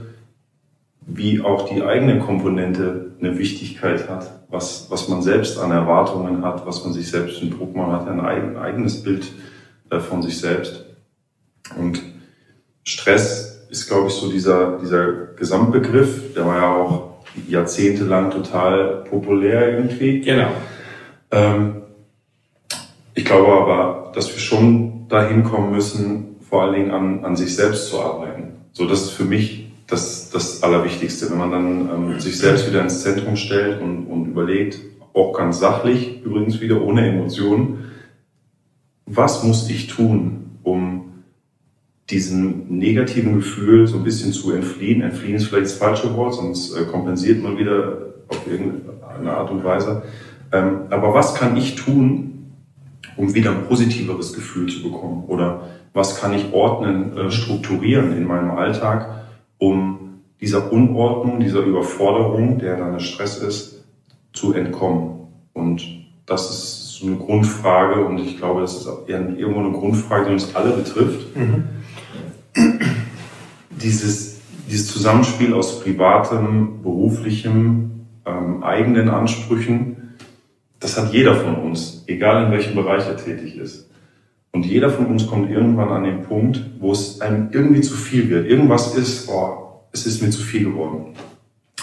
[1.02, 6.66] wie auch die eigene Komponente eine Wichtigkeit hat, was, was man selbst an Erwartungen hat,
[6.66, 9.32] was man sich selbst in Druck, man hat ein eigen, eigenes Bild
[9.90, 10.86] äh, von sich selbst.
[11.78, 12.02] Und
[12.84, 19.78] Stress ist, glaube ich, so dieser, dieser Gesamtbegriff, der war ja auch jahrzehntelang total populär
[19.78, 20.20] irgendwie.
[20.20, 20.50] Genau.
[21.32, 21.78] Ähm,
[23.14, 27.56] ich glaube aber, dass wir schon dahin kommen müssen, vor allen Dingen an, an sich
[27.56, 28.56] selbst zu arbeiten.
[28.74, 32.82] So, das ist für mich das, das Allerwichtigste, wenn man dann ähm, sich selbst wieder
[32.82, 34.80] ins Zentrum stellt und, und überlegt,
[35.14, 37.92] auch ganz sachlich, übrigens wieder ohne Emotionen,
[39.06, 41.11] was muss ich tun, um
[42.12, 45.02] diesem negativen Gefühl so ein bisschen zu entfliehen.
[45.02, 47.98] Entfliehen ist vielleicht das falsche Wort, sonst äh, kompensiert man wieder
[48.28, 50.04] auf irgendeine Art und Weise.
[50.52, 52.52] Ähm, aber was kann ich tun,
[53.16, 55.24] um wieder ein positiveres Gefühl zu bekommen?
[55.28, 59.26] Oder was kann ich ordnen, äh, strukturieren in meinem Alltag,
[59.58, 63.86] um dieser Unordnung, dieser Überforderung, der dann der Stress ist,
[64.34, 65.28] zu entkommen.
[65.54, 65.86] Und
[66.26, 70.56] das ist so eine Grundfrage und ich glaube, das ist irgendwo eine Grundfrage, die uns
[70.56, 71.36] alle betrifft.
[71.36, 71.64] Mhm.
[73.84, 74.40] Dieses,
[74.70, 80.16] dieses Zusammenspiel aus privatem, beruflichem, ähm, eigenen Ansprüchen,
[80.80, 83.90] das hat jeder von uns, egal in welchem Bereich er tätig ist.
[84.52, 88.30] Und jeder von uns kommt irgendwann an den Punkt, wo es einem irgendwie zu viel
[88.30, 88.48] wird.
[88.48, 91.14] Irgendwas ist, oh, es ist mir zu viel geworden.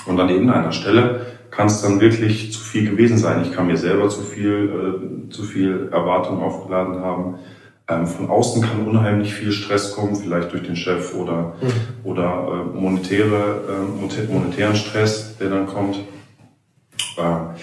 [0.06, 3.42] Und an irgendeiner Stelle kann es dann wirklich zu viel gewesen sein.
[3.42, 7.36] Ich kann mir selber zu viel, äh, zu viel Erwartung aufgeladen haben.
[7.90, 12.04] Ähm, von außen kann unheimlich viel Stress kommen, vielleicht durch den Chef oder, mhm.
[12.04, 15.96] oder äh, monetäre, äh, monetären Stress, der dann kommt.
[17.16, 17.54] Äh,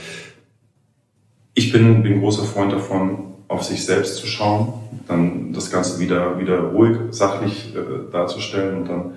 [1.53, 4.73] ich bin, bin großer Freund davon, auf sich selbst zu schauen,
[5.07, 9.13] dann das Ganze wieder, wieder ruhig, sachlich äh, darzustellen und dann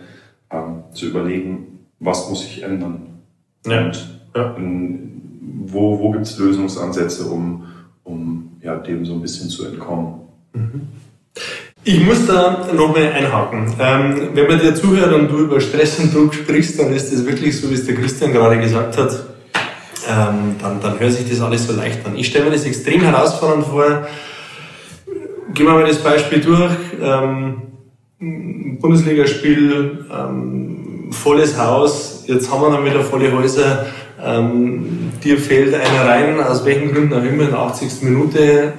[0.51, 3.21] ähm, zu überlegen, was muss ich ändern.
[3.67, 3.87] Ja.
[3.87, 4.55] Und ja.
[4.55, 5.09] In,
[5.67, 7.67] wo, wo gibt es Lösungsansätze, um,
[8.05, 10.28] um ja, dem so ein bisschen zu entkommen.
[11.85, 13.73] Ich muss da nochmal einhaken.
[13.81, 17.25] Ähm, wenn man dir zuhört und du über Stress und Druck sprichst, dann ist es
[17.25, 19.11] wirklich so, wie es der Christian gerade gesagt hat,
[20.09, 22.17] ähm, dann, dann hört sich das alles so leicht an.
[22.17, 24.07] Ich stelle mir das extrem herausfordernd vor.
[25.55, 26.73] Gehen wir mal das Beispiel durch.
[27.03, 27.63] Ähm,
[28.81, 33.87] Bundesligaspiel, ähm, volles Haus, jetzt haben wir dann wieder volle Häuser.
[34.23, 38.03] Ähm, dir fällt einer rein, aus welchen Gründen auch immer, in der 80.
[38.03, 38.73] Minute.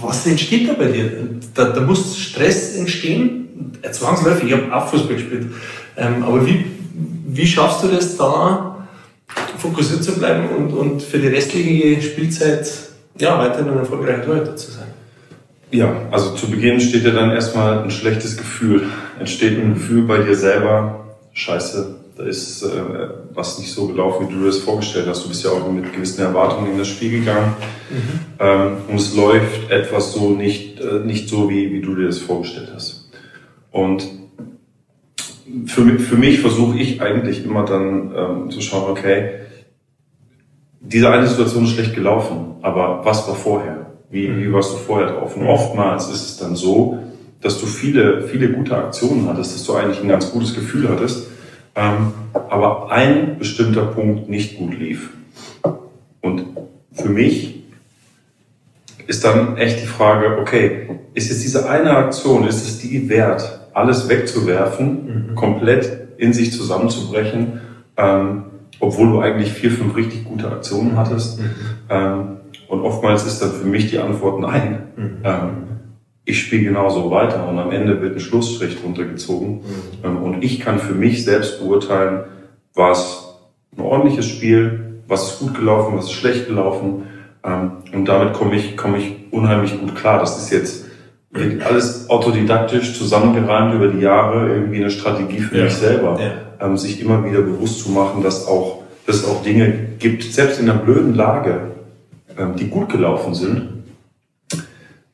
[0.00, 1.10] Was entsteht da bei dir?
[1.54, 4.50] Da, da muss Stress entstehen, zwangsläufig.
[4.50, 5.46] Ich habe auch Fußball gespielt.
[5.96, 6.64] Ähm, aber wie,
[7.26, 8.86] wie schaffst du das da,
[9.58, 12.70] fokussiert zu bleiben und, und für die restliche Spielzeit
[13.18, 14.88] ja, weiterhin ein erfolgreicher Torhüter zu sein.
[15.70, 18.88] Ja, also zu Beginn steht ja dann erstmal ein schlechtes Gefühl.
[19.18, 22.68] Entsteht ein Gefühl bei dir selber, scheiße, da ist äh,
[23.32, 25.24] was nicht so gelaufen, wie du das vorgestellt hast.
[25.24, 27.54] Du bist ja auch mit gewissen Erwartungen in das Spiel gegangen.
[27.90, 28.20] Mhm.
[28.38, 32.18] Ähm, und es läuft etwas so nicht, äh, nicht so, wie, wie du dir das
[32.18, 33.10] vorgestellt hast.
[33.72, 34.06] Und
[35.66, 39.40] für, für mich versuche ich eigentlich immer dann ähm, zu schauen, okay,
[40.80, 43.86] diese eine Situation ist schlecht gelaufen, aber was war vorher?
[44.10, 45.36] Wie, wie warst du vorher drauf?
[45.36, 46.98] Und oftmals ist es dann so,
[47.40, 51.26] dass du viele, viele gute Aktionen hattest, dass du eigentlich ein ganz gutes Gefühl hattest,
[51.76, 55.10] ähm, aber ein bestimmter Punkt nicht gut lief.
[56.20, 56.46] Und
[56.92, 57.62] für mich
[59.06, 63.68] ist dann echt die Frage, okay, ist jetzt diese eine Aktion, ist es die wert,
[63.74, 65.34] alles wegzuwerfen, mhm.
[65.34, 67.60] komplett in sich zusammenzubrechen,
[67.96, 68.44] ähm,
[68.80, 71.40] obwohl du eigentlich vier, fünf richtig gute Aktionen hattest?
[71.40, 71.50] Mhm.
[71.90, 72.36] Ähm,
[72.68, 74.78] und oftmals ist dann für mich die Antwort nein.
[74.96, 75.18] Mhm.
[76.26, 79.60] Ich spiele genauso weiter und am Ende wird ein Schlussstrich drunter gezogen.
[80.02, 80.04] Mhm.
[80.04, 82.24] Ähm, und ich kann für mich selbst beurteilen,
[82.74, 83.36] was
[83.76, 87.04] ein ordentliches Spiel, was ist gut gelaufen, was ist schlecht gelaufen.
[87.44, 90.18] Ähm, und damit komme ich, komme ich unheimlich gut klar.
[90.18, 90.86] Das ist jetzt
[91.64, 95.64] alles autodidaktisch zusammengereimt über die Jahre, irgendwie eine Strategie für ja.
[95.64, 96.66] mich selber, ja.
[96.66, 100.60] ähm, sich immer wieder bewusst zu machen, dass auch, dass es auch Dinge gibt, selbst
[100.60, 101.72] in einer blöden Lage,
[102.58, 103.83] die gut gelaufen sind.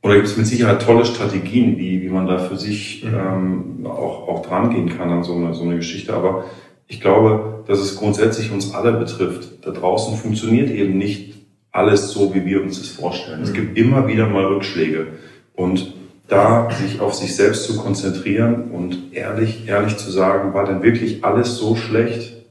[0.03, 3.15] Oder gibt es mit Sicherheit tolle Strategien, wie, wie man da für sich mhm.
[3.15, 6.15] ähm, auch, auch dran gehen kann an so eine, so eine Geschichte.
[6.15, 6.45] Aber
[6.87, 9.65] ich glaube, dass es grundsätzlich uns alle betrifft.
[9.65, 11.35] Da draußen funktioniert eben nicht
[11.71, 13.43] alles so, wie wir uns das vorstellen.
[13.43, 13.55] Es mhm.
[13.55, 15.09] gibt immer wieder mal Rückschläge.
[15.55, 15.95] Und
[16.29, 21.25] da sich auf sich selbst zu konzentrieren und ehrlich, ehrlich zu sagen, war denn wirklich
[21.25, 22.45] alles so schlecht?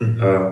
[0.00, 0.20] Mhm.
[0.20, 0.50] Äh,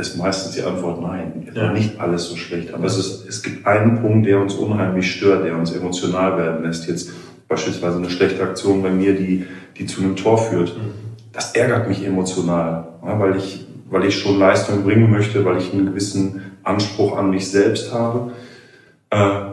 [0.00, 1.46] ist meistens die Antwort nein.
[1.48, 1.64] Es ja.
[1.64, 2.72] war nicht alles so schlecht.
[2.72, 6.64] Aber es, ist, es gibt einen Punkt, der uns unheimlich stört, der uns emotional werden
[6.64, 6.88] lässt.
[6.88, 7.10] Jetzt
[7.48, 10.76] beispielsweise eine schlechte Aktion bei mir, die, die zu einem Tor führt.
[10.76, 10.92] Mhm.
[11.32, 15.86] Das ärgert mich emotional, weil ich, weil ich schon Leistung bringen möchte, weil ich einen
[15.86, 18.32] gewissen Anspruch an mich selbst habe.
[19.10, 19.50] Äh,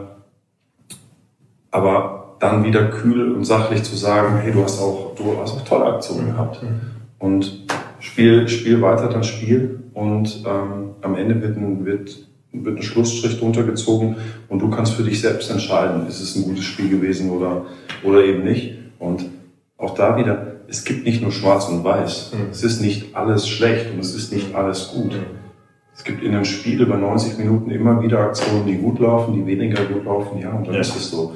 [1.70, 5.64] aber dann wieder kühl und sachlich zu sagen, hey, du hast auch, du hast auch
[5.64, 6.62] tolle Aktionen gehabt.
[6.62, 6.80] Mhm.
[7.18, 7.64] Und
[8.00, 12.16] spiel, spiel weiter das Spiel und ähm, am Ende wird ein, wird,
[12.52, 14.14] wird ein Schlussstrich drunter gezogen
[14.48, 17.66] und du kannst für dich selbst entscheiden, ist es ein gutes Spiel gewesen oder,
[18.04, 18.74] oder eben nicht.
[19.00, 19.24] Und
[19.76, 22.32] auch da wieder, es gibt nicht nur schwarz und weiß.
[22.32, 22.50] Mhm.
[22.52, 25.14] Es ist nicht alles schlecht und es ist nicht alles gut.
[25.14, 25.38] Mhm.
[25.96, 29.44] Es gibt in einem Spiel über 90 Minuten immer wieder Aktionen, die gut laufen, die
[29.44, 30.80] weniger gut laufen, ja, und dann ja.
[30.80, 31.34] ist es so.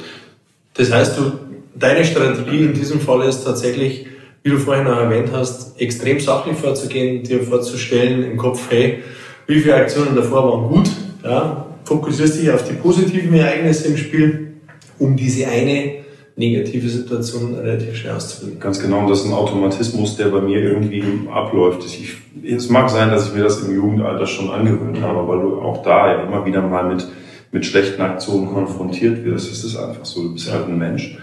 [0.75, 1.33] Das heißt, du,
[1.75, 4.07] deine Strategie in diesem Fall ist tatsächlich,
[4.43, 9.03] wie du vorhin auch erwähnt hast, extrem sachlich vorzugehen, dir vorzustellen im Kopf, hey,
[9.47, 10.91] wie viele Aktionen davor waren gut,
[11.23, 14.55] ja, fokussierst dich auf die positiven Ereignisse im Spiel,
[14.99, 16.03] um diese eine
[16.37, 18.59] negative Situation relativ schnell auszubilden.
[18.59, 21.85] Ganz genau, und das ist ein Automatismus, der bei mir irgendwie abläuft.
[21.85, 25.61] Ich, es mag sein, dass ich mir das im Jugendalter schon angewöhnt habe, weil du
[25.61, 27.07] auch da ja immer wieder mal mit,
[27.51, 29.53] mit schlechten Aktionen konfrontiert wirst.
[29.53, 31.19] Es ist einfach so, du bist halt ein Mensch.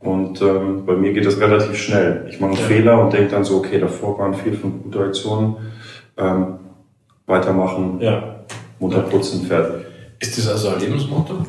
[0.00, 2.26] Und ähm, bei mir geht das relativ schnell.
[2.30, 2.66] Ich mache einen ja.
[2.66, 5.56] Fehler und denke dann so, okay, davor waren vier, fünf gute Aktionen.
[6.16, 6.54] Ähm,
[7.26, 8.44] weitermachen, ja.
[8.78, 9.86] Munter putzen, fertig.
[10.18, 11.44] Ist das also ein Lebensmotto?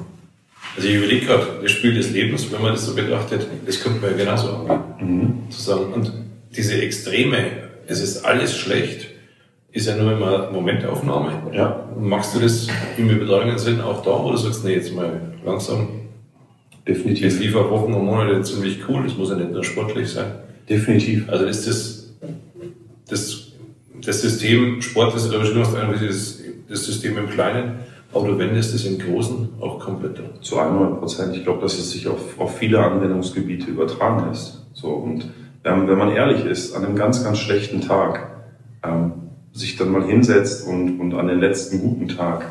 [0.75, 4.01] Also ich überlege gerade, das Spiel des Lebens, wenn man das so betrachtet, das könnte
[4.01, 4.81] man ja genauso angehen.
[4.99, 5.51] Mhm.
[5.51, 6.13] Zu sagen, und
[6.55, 7.37] diese Extreme,
[7.87, 9.07] es ist alles schlecht,
[9.71, 11.31] ist ja nur immer Momentaufnahme.
[11.53, 11.87] Ja.
[11.97, 15.87] Machst du das im übertragenen Sinn auch da, wo du sagst, nee, jetzt mal langsam
[16.87, 17.25] Definitiv.
[17.27, 20.31] Es lief auch Wochen und Monate ziemlich cool, das muss ja nicht nur sportlich sein.
[20.67, 21.29] Definitiv.
[21.29, 22.13] Also ist das,
[23.07, 23.51] das,
[24.03, 27.79] das System, Sport ist, glaube ich, nur das, das System im Kleinen,
[28.13, 30.41] aber du wendest es im Großen auch komplett um.
[30.41, 31.35] Zu 100 Prozent.
[31.35, 34.65] Ich glaube, dass es sich auf, auf viele Anwendungsgebiete übertragen lässt.
[34.73, 35.29] So, und
[35.63, 38.31] ähm, wenn man ehrlich ist, an einem ganz, ganz schlechten Tag,
[38.83, 39.13] ähm,
[39.53, 42.45] sich dann mal hinsetzt und, und an den letzten guten Tag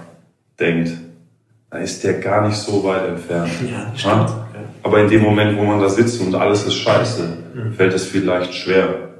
[0.58, 0.92] denkt,
[1.70, 3.50] da ist der gar nicht so weit entfernt.
[3.70, 4.28] Ja, stimmt.
[4.28, 4.46] Ja?
[4.82, 7.72] Aber in dem Moment, wo man da sitzt und alles ist scheiße, mhm.
[7.72, 9.10] fällt es vielleicht schwer.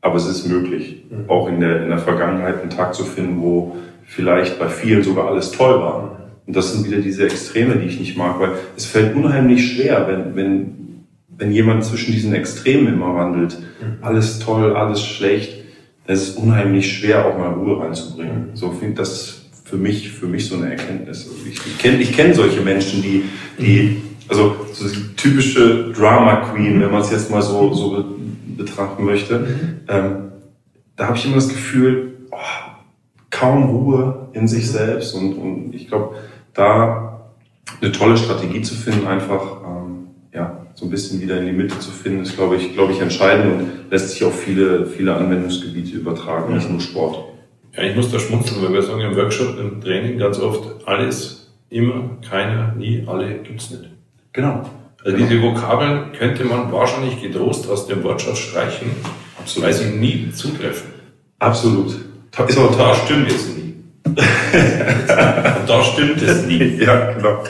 [0.00, 1.28] Aber es ist möglich, mhm.
[1.28, 5.28] auch in der, in der Vergangenheit einen Tag zu finden, wo vielleicht bei vielen sogar
[5.28, 6.16] alles toll war.
[6.46, 10.06] Und das sind wieder diese Extreme, die ich nicht mag, weil es fällt unheimlich schwer,
[10.08, 11.04] wenn, wenn,
[11.36, 13.58] wenn jemand zwischen diesen Extremen immer wandelt.
[13.58, 13.98] Mhm.
[14.00, 15.64] Alles toll, alles schlecht.
[16.06, 18.50] Es ist unheimlich schwer, auch mal Ruhe reinzubringen.
[18.54, 19.35] So finde das
[19.66, 21.26] für mich, für mich so eine Erkenntnis.
[21.28, 23.24] Also ich, ich kenne ich kenn solche Menschen, die,
[23.58, 28.16] die, also so die typische Drama Queen, wenn man es jetzt mal so, so
[28.56, 29.80] betrachten möchte, mhm.
[29.88, 30.16] ähm,
[30.94, 32.36] da habe ich immer das Gefühl, oh,
[33.30, 36.14] kaum Ruhe in sich selbst und, und ich glaube,
[36.54, 37.32] da
[37.80, 41.78] eine tolle Strategie zu finden, einfach ähm, ja, so ein bisschen wieder in die Mitte
[41.80, 45.96] zu finden, ist, glaube ich, glaube ich, entscheidend und lässt sich auf viele, viele Anwendungsgebiete
[45.96, 47.35] übertragen, nicht nur Sport.
[47.76, 51.52] Ja, ich muss da schmunzeln, weil wir sagen im Workshop, im Training ganz oft alles,
[51.68, 53.84] immer, keiner, nie, alle gibt's nicht.
[54.32, 54.68] Genau.
[55.04, 55.28] Also genau.
[55.28, 58.90] diese Vokabeln könnte man wahrscheinlich getrost aus dem Wortschatz streichen,
[59.38, 59.68] Absolut.
[59.68, 60.90] weil sie nie zutreffen.
[61.38, 61.94] Absolut.
[62.48, 63.74] Ist aber da stimmt jetzt nie.
[65.66, 66.80] Da stimmt es nicht.
[66.80, 67.42] ja, genau.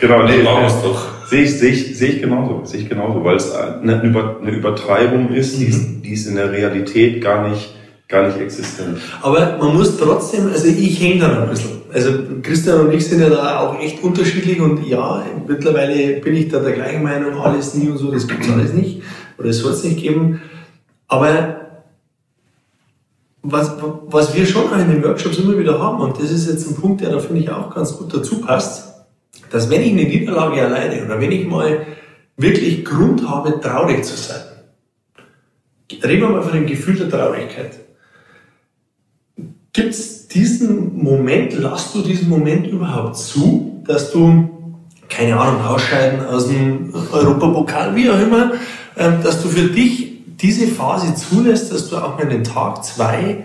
[0.00, 1.26] Genau, nee, machen wir äh, es doch.
[1.26, 4.50] Sehe ich, sehe ich, sehe ich genauso, sehe ich genauso, weil es eine, Über, eine
[4.50, 7.72] Übertreibung ist, die, ist, die ist in der Realität gar nicht,
[8.10, 8.98] gar nicht existent.
[9.22, 11.80] Aber man muss trotzdem, also ich hänge da noch ein bisschen.
[11.92, 12.10] Also
[12.42, 16.60] Christian und ich sind ja da auch echt unterschiedlich und ja, mittlerweile bin ich da
[16.60, 19.02] der gleichen Meinung, alles nie und so, das gibt's alles nicht
[19.38, 20.40] oder es soll es nicht geben.
[21.08, 21.56] Aber
[23.42, 26.76] was, was wir schon in den Workshops immer wieder haben, und das ist jetzt ein
[26.76, 28.92] Punkt, der da finde ich auch ganz gut dazu passt,
[29.50, 31.86] dass wenn ich eine Niederlage alleine oder wenn ich mal
[32.36, 34.42] wirklich Grund habe, traurig zu sein,
[36.04, 37.89] reden wir mal von dem Gefühl der Traurigkeit.
[39.72, 44.50] Gibt es diesen Moment, lass du diesen Moment überhaupt zu, dass du,
[45.08, 48.52] keine Ahnung, ausscheiden aus dem Europapokal, wie auch immer,
[48.96, 50.10] ähm, dass du für dich
[50.40, 53.44] diese Phase zulässt, dass du auch mal den Tag zwei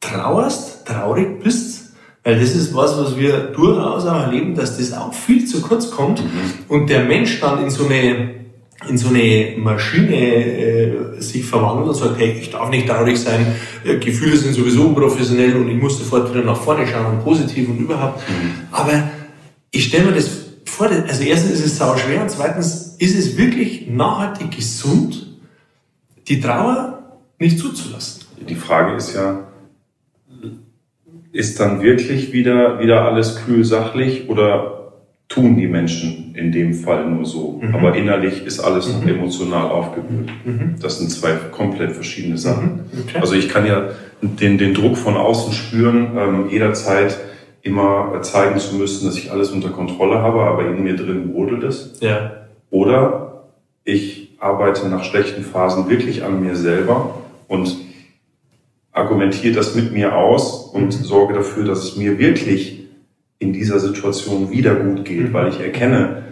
[0.00, 5.12] trauerst, traurig bist, weil das ist was, was wir durchaus auch erleben, dass das auch
[5.12, 6.22] viel zu kurz kommt
[6.68, 8.39] und der Mensch dann in so eine,
[8.88, 13.54] in so eine Maschine äh, sich verwandelt und sagt, hey, ich darf nicht traurig sein,
[13.84, 17.68] äh, Gefühle sind sowieso unprofessionell und ich muss sofort wieder nach vorne schauen und positiv
[17.68, 18.22] und überhaupt.
[18.72, 19.10] Aber
[19.70, 20.30] ich stelle mir das
[20.64, 25.26] vor, also erstens ist es sau schwer und zweitens ist es wirklich nachhaltig gesund,
[26.28, 28.24] die Trauer nicht zuzulassen.
[28.48, 29.46] Die Frage ist ja,
[31.32, 34.79] ist dann wirklich wieder, wieder alles kühl sachlich oder
[35.30, 37.60] tun die Menschen in dem Fall nur so?
[37.62, 37.74] Mhm.
[37.74, 40.28] Aber innerlich ist alles noch emotional aufgewühlt.
[40.44, 40.74] Mhm.
[40.82, 42.80] Das sind zwei komplett verschiedene Sachen.
[43.06, 43.18] Okay.
[43.18, 47.18] Also ich kann ja den, den Druck von außen spüren, ähm, jederzeit
[47.62, 51.62] immer zeigen zu müssen, dass ich alles unter Kontrolle habe, aber in mir drin brodelt
[51.62, 51.98] es.
[52.00, 52.32] Ja.
[52.70, 53.44] Oder
[53.84, 57.76] ich arbeite nach schlechten Phasen wirklich an mir selber und
[58.92, 62.79] argumentiere das mit mir aus und sorge dafür, dass es mir wirklich
[63.40, 66.22] in dieser Situation wieder gut geht, weil ich erkenne,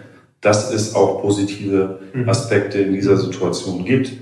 [0.41, 4.13] dass es auch positive Aspekte in dieser Situation gibt.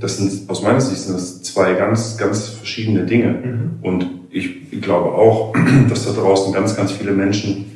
[0.00, 3.70] Das sind aus meiner Sicht sind das zwei ganz, ganz verschiedene Dinge.
[3.82, 5.54] Und ich glaube auch,
[5.88, 7.66] dass da draußen ganz, ganz viele Menschen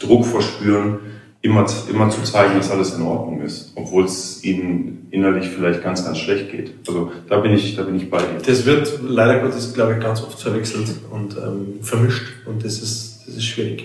[0.00, 1.00] Druck verspüren,
[1.42, 6.04] immer, immer zu zeigen, dass alles in Ordnung ist, obwohl es ihnen innerlich vielleicht ganz,
[6.04, 6.72] ganz schlecht geht.
[6.86, 8.38] Also da bin ich, da bin ich bei dir.
[8.44, 13.07] Das wird leider Gottes, glaube ich, ganz oft verwechselt und ähm, vermischt und das ist,
[13.28, 13.84] das ist schwierig.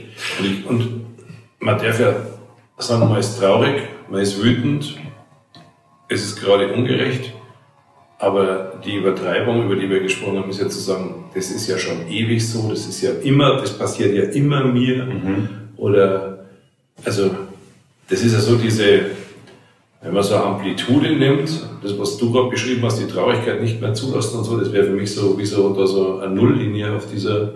[0.68, 1.04] Und,
[1.60, 2.14] man darf ja
[2.78, 4.98] sagen, man ist traurig, man ist wütend,
[6.10, 7.34] es ist gerade ungerecht,
[8.20, 11.78] aber die Übertreibung, über die wir gesprochen haben, ist ja zu sagen, das ist ja
[11.78, 15.08] schon ewig so, das ist ja immer, das passiert ja immer mir.
[15.78, 16.46] Oder,
[17.06, 17.32] also,
[18.10, 19.06] das ist ja so diese,
[20.02, 21.50] wenn man so eine Amplitude nimmt,
[21.82, 24.86] das, was du gerade beschrieben hast, die Traurigkeit nicht mehr zulassen und so, das wäre
[24.86, 27.54] für mich so wie so, da so eine Nulllinie auf dieser,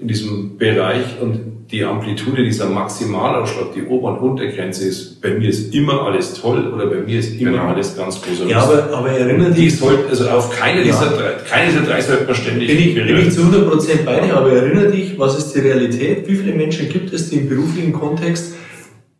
[0.00, 1.40] in diesem Bereich und
[1.70, 6.72] die Amplitude dieser Maximalausschlag, die Ober- und Untergrenze ist, bei mir ist immer alles toll
[6.74, 7.66] oder bei mir ist immer Genau.
[7.68, 8.48] alles ganz groß.
[8.48, 12.24] Ja, aber, aber erinnere die dich, also auf keine dieser drei, keine dieser drei sollte
[12.24, 15.52] man ständig bin ich, bin ich zu 100% bei dir, aber erinnere dich, was ist
[15.54, 16.26] die Realität?
[16.26, 18.54] Wie viele Menschen gibt es, die im beruflichen Kontext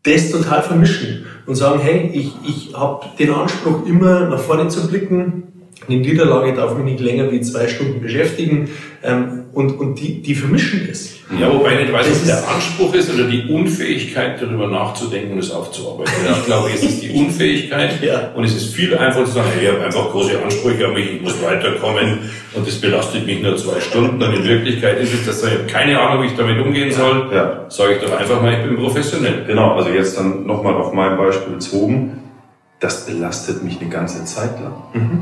[0.03, 4.89] das total vermischen und sagen, hey, ich, ich habe den Anspruch, immer nach vorne zu
[4.89, 5.45] blicken,
[5.89, 8.69] eine Niederlage darf mich nicht länger wie zwei Stunden beschäftigen
[9.03, 11.15] ähm, und, und die, die vermischen das.
[11.41, 15.39] Ja, wobei ich nicht weiß, ob der Anspruch ist oder die Unfähigkeit, darüber nachzudenken und
[15.39, 16.13] es aufzuarbeiten.
[16.39, 18.33] Ich glaube, es ist die Unfähigkeit Ja.
[18.35, 21.23] und es ist viel einfacher zu sagen, ich habe einfach große Ansprüche an mich, ich
[21.23, 22.19] muss weiterkommen
[22.55, 24.21] und das belastet mich nur zwei Stunden.
[24.23, 27.31] Und in Wirklichkeit ist es, dass ich keine Ahnung, wie ich damit umgehen soll.
[27.33, 27.65] Ja.
[27.69, 29.45] Sage ich doch einfach mal, ich bin professionell.
[29.47, 32.19] Genau, also jetzt dann nochmal auf mein Beispiel bezogen.
[32.81, 34.73] Das belastet mich eine ganze Zeit lang,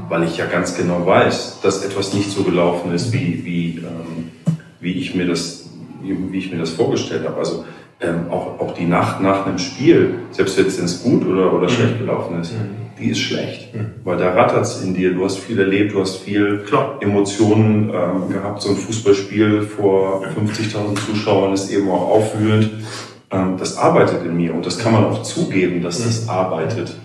[0.08, 4.30] weil ich ja ganz genau weiß, dass etwas nicht so gelaufen ist, wie, wie, ähm,
[4.80, 5.68] wie, ich, mir das,
[6.00, 7.36] wie, ich mir das vorgestellt habe.
[7.36, 7.64] Also
[8.00, 11.98] ähm, auch, auch die Nacht nach einem Spiel, selbst wenn es gut oder, oder schlecht
[11.98, 12.52] gelaufen ist,
[12.98, 13.68] die ist schlecht,
[14.04, 15.14] weil da rattert's in dir.
[15.14, 16.96] Du hast viel erlebt, du hast viel Klar.
[17.00, 18.62] Emotionen ähm, gehabt.
[18.62, 22.70] So ein Fußballspiel vor 50.000 Zuschauern ist eben auch aufwühlend.
[23.30, 26.96] Ähm, das arbeitet in mir und das kann man auch zugeben, dass das arbeitet.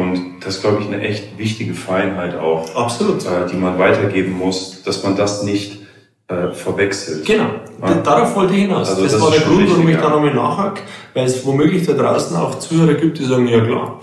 [0.00, 3.24] Und das ist, glaube ich, eine echt wichtige Feinheit auch, Absolut.
[3.24, 5.80] äh, die man weitergeben muss, dass man das nicht
[6.28, 7.26] äh, verwechselt.
[7.26, 7.50] Genau,
[7.82, 7.94] Ja.
[8.02, 8.88] Darauf wollte ich hinaus.
[8.90, 10.82] Also das, das war der Grund, warum ich da nochmal nachhake,
[11.14, 13.98] weil es womöglich da draußen auch Zuhörer gibt, die sagen, ja klar,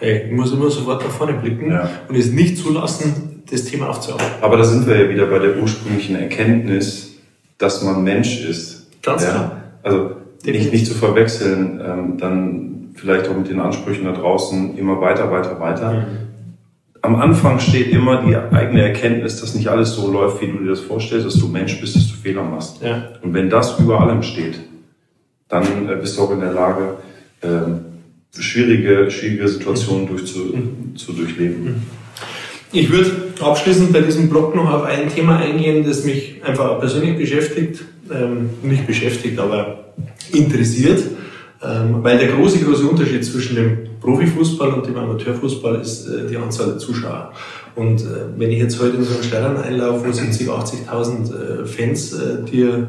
[0.00, 1.88] ey, ich muss immer sofort nach vorne blicken Ja.
[2.08, 4.32] und es nicht zulassen, das Thema aufzuarbeiten.
[4.40, 7.14] Aber da sind wir ja wieder bei der ursprünglichen Erkenntnis,
[7.58, 8.86] dass man Mensch ist.
[9.02, 9.56] Ganz klar.
[9.82, 10.12] Also
[10.44, 12.61] nicht, nicht zu verwechseln, ähm, dann
[12.94, 16.06] vielleicht auch mit den Ansprüchen da draußen immer weiter, weiter, weiter.
[17.00, 20.70] am Anfang steht immer die eigene Erkenntnis, dass nicht alles so läuft, wie du dir
[20.70, 22.80] das vorstellst, dass du Mensch bist, dass du Fehler machst.
[22.82, 23.08] Ja.
[23.22, 24.60] Und wenn das über allem steht,
[25.48, 26.96] dann äh, bist du auch in der Lage,
[27.42, 27.80] ähm,
[28.38, 30.54] schwierige, schwierige Situationen durchzu,
[30.94, 31.82] zu durchleben.
[32.72, 37.18] Ich würde abschließend bei diesem Blog noch auf ein Thema eingehen, das mich einfach persönlich
[37.18, 39.92] beschäftigt, ähm, nicht beschäftigt, aber
[40.32, 41.02] interessiert,
[42.02, 46.66] weil der große, große Unterschied zwischen dem Profifußball und dem Amateurfußball ist äh, die Anzahl
[46.66, 47.32] der Zuschauer.
[47.76, 51.66] Und äh, wenn ich jetzt heute in so einen Stadion einlaufe, wo 70, 80.000 äh,
[51.66, 52.16] Fans
[52.50, 52.88] dir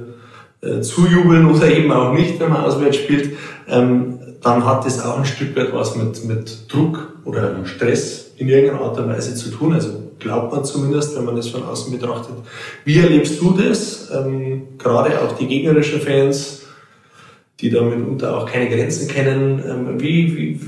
[0.79, 3.35] zujubeln oder eben auch nicht, wenn man auswärts spielt,
[3.67, 8.47] ähm, dann hat das auch ein Stück weit was mit, mit Druck oder Stress in
[8.49, 9.73] irgendeiner Art und Weise zu tun.
[9.73, 12.35] Also glaubt man zumindest, wenn man das von außen betrachtet.
[12.85, 14.09] Wie erlebst du das?
[14.13, 16.62] Ähm, gerade auch die gegnerischen Fans,
[17.59, 19.61] die da mitunter auch keine Grenzen kennen.
[19.67, 20.59] Ähm, wie, wie,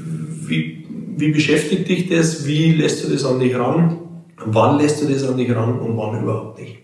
[0.47, 2.45] wie, wie beschäftigt dich das?
[2.45, 3.97] Wie lässt du das an dich ran?
[4.38, 6.77] Wann lässt du das an dich ran und wann überhaupt nicht?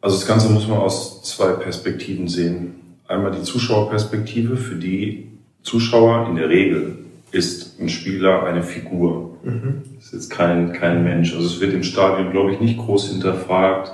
[0.00, 2.74] Also das Ganze muss man aus zwei Perspektiven sehen.
[3.08, 5.28] Einmal die Zuschauerperspektive, für die
[5.62, 6.98] Zuschauer in der Regel
[7.32, 9.36] ist ein Spieler eine Figur.
[9.42, 9.82] Mhm.
[9.98, 11.34] Ist jetzt kein, kein Mensch.
[11.34, 13.92] Also es wird im Stadion, glaube ich, nicht groß hinterfragt,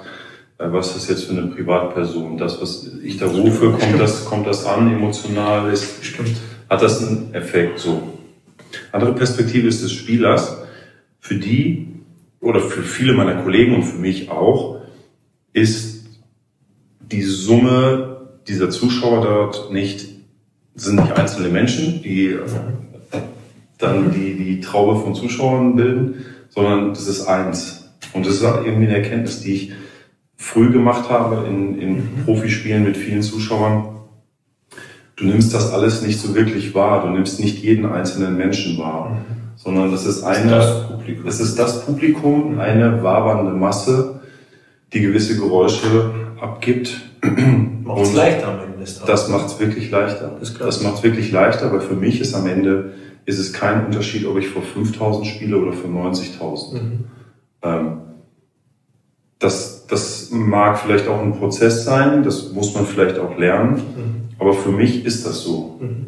[0.70, 2.36] was ist das jetzt für eine Privatperson?
[2.36, 6.36] Das, was ich da rufe, kommt das, kommt das an, emotional ist, Stimmt.
[6.68, 8.02] hat das einen Effekt so.
[8.92, 10.58] Andere Perspektive ist des Spielers,
[11.18, 11.88] für die
[12.40, 14.80] oder für viele meiner Kollegen und für mich auch,
[15.52, 16.04] ist
[17.00, 20.08] die Summe dieser Zuschauer dort nicht,
[20.74, 22.40] sind nicht einzelne Menschen, die äh,
[23.78, 27.90] dann die, die Traube von Zuschauern bilden, sondern das ist eins.
[28.12, 29.72] Und das ist irgendwie eine Erkenntnis, die ich
[30.42, 33.88] früh gemacht habe in, in Profispielen mit vielen Zuschauern.
[35.14, 37.06] Du nimmst das alles nicht so wirklich wahr.
[37.06, 39.18] Du nimmst nicht jeden einzelnen Menschen wahr,
[39.56, 41.26] sondern das ist eine, das Publikum.
[41.28, 44.20] es ist das Publikum, eine wabernde Masse,
[44.92, 47.00] die gewisse Geräusche abgibt.
[47.84, 49.06] Macht es leichter am Ende des Tages.
[49.06, 50.36] Das macht es wirklich leichter.
[50.40, 50.54] Das.
[50.54, 52.94] Das macht es wirklich leichter, weil für mich ist am Ende
[53.26, 56.74] ist es kein Unterschied, ob ich vor 5000 spiele oder vor 90.000.
[56.74, 57.04] Mhm.
[57.62, 57.98] Ähm,
[59.42, 64.14] das, das mag vielleicht auch ein Prozess sein, das muss man vielleicht auch lernen, Mhm.
[64.38, 65.78] aber für mich ist das so.
[65.80, 66.06] Mhm.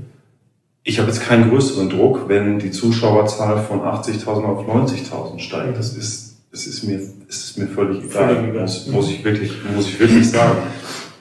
[0.85, 5.79] Ich habe jetzt keinen größeren Druck, wenn die Zuschauerzahl von 80.000 auf 90.000 steigt.
[5.79, 8.35] Das ist, es ist mir, es ist mir völlig egal.
[8.35, 8.63] Völlig egal.
[8.63, 10.59] Muss, muss ich wirklich, muss ich wirklich sagen.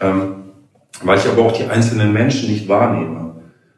[0.01, 0.33] Ähm,
[1.03, 3.35] weil ich aber auch die einzelnen Menschen nicht wahrnehme.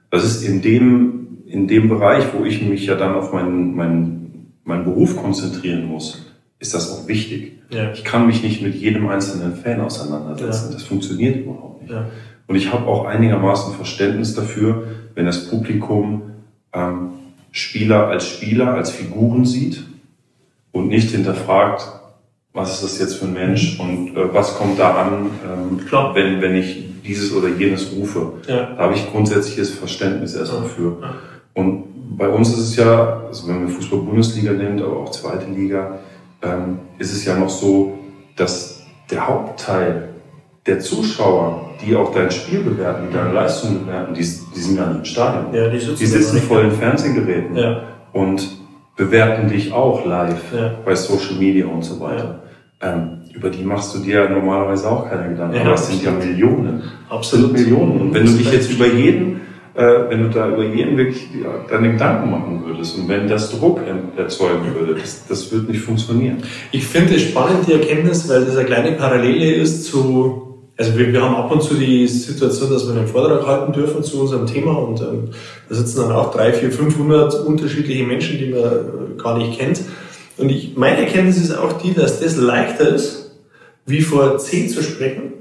[0.09, 4.53] Das ist in dem, in dem Bereich, wo ich mich ja dann auf meinen, meinen,
[4.63, 6.25] meinen Beruf konzentrieren muss,
[6.59, 7.59] ist das auch wichtig.
[7.69, 7.91] Ja.
[7.91, 10.67] Ich kann mich nicht mit jedem einzelnen Fan auseinandersetzen.
[10.69, 10.73] Ja.
[10.73, 11.91] Das funktioniert überhaupt nicht.
[11.91, 12.07] Ja.
[12.47, 16.21] Und ich habe auch einigermaßen Verständnis dafür, wenn das Publikum
[16.73, 17.09] ähm,
[17.51, 19.83] Spieler als Spieler, als Figuren sieht
[20.71, 21.87] und nicht hinterfragt,
[22.53, 26.15] was ist das jetzt für ein Mensch und äh, was kommt da an, ähm, Klar.
[26.15, 28.33] wenn, wenn ich dieses oder jenes rufe.
[28.47, 28.73] Ja.
[28.75, 30.97] Da habe ich grundsätzliches Verständnis erstmal für.
[31.53, 35.99] Und bei uns ist es ja, also wenn man Fußball-Bundesliga nimmt, aber auch zweite Liga,
[36.45, 37.97] ähm, ist es ja noch so,
[38.35, 40.09] dass der Hauptteil
[40.65, 44.87] der Zuschauer, die auch dein Spiel bewerten, die deine Leistung bewerten, die, die sind ja
[44.87, 45.53] nicht im Stadion.
[45.53, 46.71] Ja, die sitzen die sitzen vor den.
[46.71, 47.81] Fernsehgeräten Ja.
[48.13, 48.47] und
[48.95, 50.71] bewerten dich auch live Ja.
[50.83, 52.39] bei Social Media und so weiter.
[52.81, 55.57] Ähm, über die machst du dir normalerweise auch keine Gedanken.
[55.59, 56.83] Aber es sind ja Millionen.
[57.09, 57.51] Absolut.
[57.53, 57.99] Millionen.
[58.01, 59.41] Und wenn du dich jetzt über jeden,
[59.75, 63.51] äh, wenn du da über jeden wirklich ja, deine Gedanken machen würdest und wenn das
[63.51, 66.37] Druck er- erzeugen würde, das, das wird nicht funktionieren.
[66.71, 71.11] Ich finde es spannend, die Erkenntnis, weil das eine kleine Parallele ist zu, also wir,
[71.11, 74.45] wir haben ab und zu die Situation, dass wir einen Vortrag halten dürfen zu unserem
[74.47, 75.29] Thema und ähm,
[75.69, 79.81] da sitzen dann auch drei, vier, 500 unterschiedliche Menschen, die man äh, gar nicht kennt.
[80.37, 83.31] Und ich, meine Erkenntnis ist auch die, dass das leichter ist,
[83.85, 85.33] wie vor zehn zu sprechen,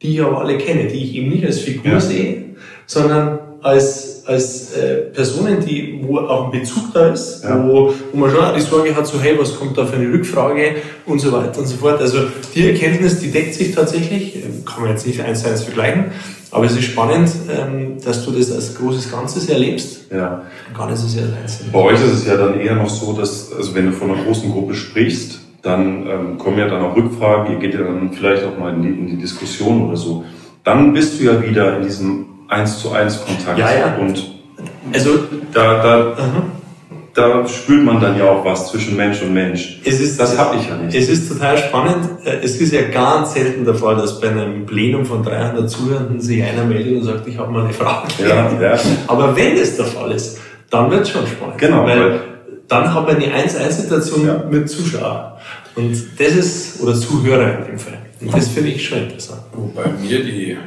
[0.00, 2.00] die ich aber alle kenne, die ich eben nicht als Figur Ja.
[2.00, 2.44] sehe,
[2.86, 7.66] sondern als, als äh, Personen, die, wo auch ein Bezug da ist, Ja.
[7.66, 10.12] wo, wo man schon auch die Sorge hat, so hey, was kommt da für eine
[10.12, 12.00] Rückfrage und so weiter und so fort.
[12.00, 12.18] Also
[12.54, 16.06] die Erkenntnis, die deckt sich tatsächlich, ähm, kann man jetzt nicht eins zu eins vergleichen,
[16.50, 20.02] aber es ist spannend, ähm, dass du das als großes Ganzes erlebst.
[20.12, 20.42] Ja.
[20.76, 21.70] Gar nicht so sehr als Einzelne.
[21.72, 24.22] Bei euch ist es ja dann eher noch so, dass, also wenn du von einer
[24.22, 28.44] großen Gruppe sprichst, dann ähm, kommen ja dann auch Rückfragen, ihr geht ja dann vielleicht
[28.44, 30.24] auch mal in die, in die Diskussion oder so.
[30.64, 33.58] Dann bist du ja wieder in diesem eins zu eins Kontakt.
[33.58, 33.96] Ja, ja.
[34.00, 34.22] Und
[34.92, 35.10] Also
[35.52, 36.42] da, da, aha.
[37.14, 39.80] da spürt man dann ja auch was zwischen Mensch und Mensch.
[39.84, 40.96] Es ist, Das habe ich ja nicht.
[40.96, 42.08] Es ist total spannend.
[42.24, 46.20] Äh, Es ist ja ganz selten der Fall, dass bei einem Plenum von 300 Zuhörenden
[46.20, 48.08] sich einer meldet und sagt, ich habe mal eine Frage.
[48.26, 48.78] Ja, ja.
[49.06, 50.38] Aber wenn das der Fall ist,
[50.70, 51.58] dann wird es schon spannend.
[51.58, 52.20] Genau, Weil weil-
[52.68, 54.42] dann hat man eine 1-1-Situation Ja.
[54.50, 55.38] mit Zuschauer.
[55.74, 57.94] Und das ist, oder Zuhörer in dem Fall.
[58.20, 59.40] Und das finde ich schon interessant.
[59.52, 60.58] Wobei mir die,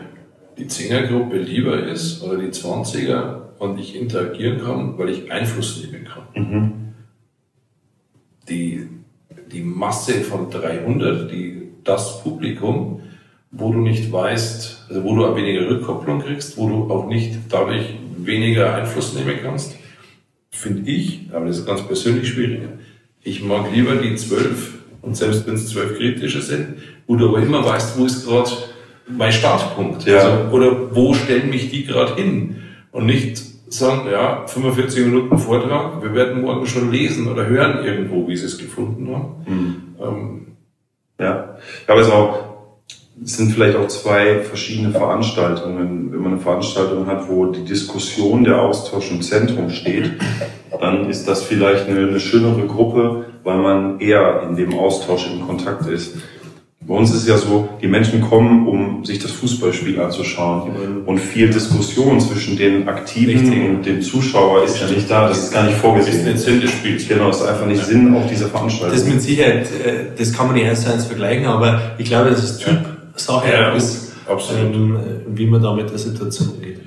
[0.61, 6.05] die 10er-Gruppe lieber ist oder die 20er und ich interagieren kann, weil ich Einfluss nehmen
[6.05, 6.93] kann.
[8.47, 8.87] Die,
[9.51, 13.01] die Masse von 300, die, das Publikum,
[13.49, 17.39] wo du nicht weißt, also wo du auch weniger Rückkopplung kriegst, wo du auch nicht
[17.49, 17.85] dadurch
[18.17, 19.75] weniger Einfluss nehmen kannst,
[20.51, 22.69] finde ich, aber das ist ganz persönlich schwieriger.
[23.23, 26.75] Ich mag lieber die zwölf, und selbst wenn es zwölf kritische sind,
[27.07, 28.51] wo du aber immer weißt, wo ist gerade
[29.07, 30.05] mein Startpunkt.
[30.05, 30.17] Ja.
[30.17, 32.57] Also, oder wo stellen mich die gerade hin?
[32.91, 38.27] Und nicht sagen, ja, 45 Minuten Vortrag, wir werden morgen schon lesen oder hören irgendwo,
[38.27, 39.35] wie sie es gefunden haben.
[40.01, 40.47] Ähm,
[41.19, 42.39] Ja, glaube, es auch,
[43.23, 46.11] es sind vielleicht auch zwei verschiedene Veranstaltungen.
[46.11, 50.11] Wenn man eine Veranstaltung hat, wo die Diskussion, der Austausch im Zentrum steht,
[50.79, 55.45] dann ist das vielleicht eine, eine schönere Gruppe, weil man eher in dem Austausch in
[55.45, 56.17] Kontakt ist.
[56.87, 61.03] Bei uns ist es ja so, die Menschen kommen, um sich das Fußballspiel anzuschauen.
[61.05, 63.69] Und viel Diskussion zwischen den Aktiven Richtig.
[63.69, 65.27] und dem Zuschauer ist ja nicht da.
[65.27, 66.25] Das ist gar nicht ist vorgesehen.
[66.25, 67.07] nicht Sinn des Spiels.
[67.07, 68.97] Genau, das ist einfach nicht Sinn auch dieser Veranstaltung.
[68.97, 72.31] Das mit Sicherheit, äh, das kann man nicht eins zu eins vergleichen, aber ich glaube,
[72.31, 74.73] dass es Typsache Ja, ist, absolut.
[74.73, 74.97] ähm,
[75.35, 76.79] wie man da mit der Situation umgeht.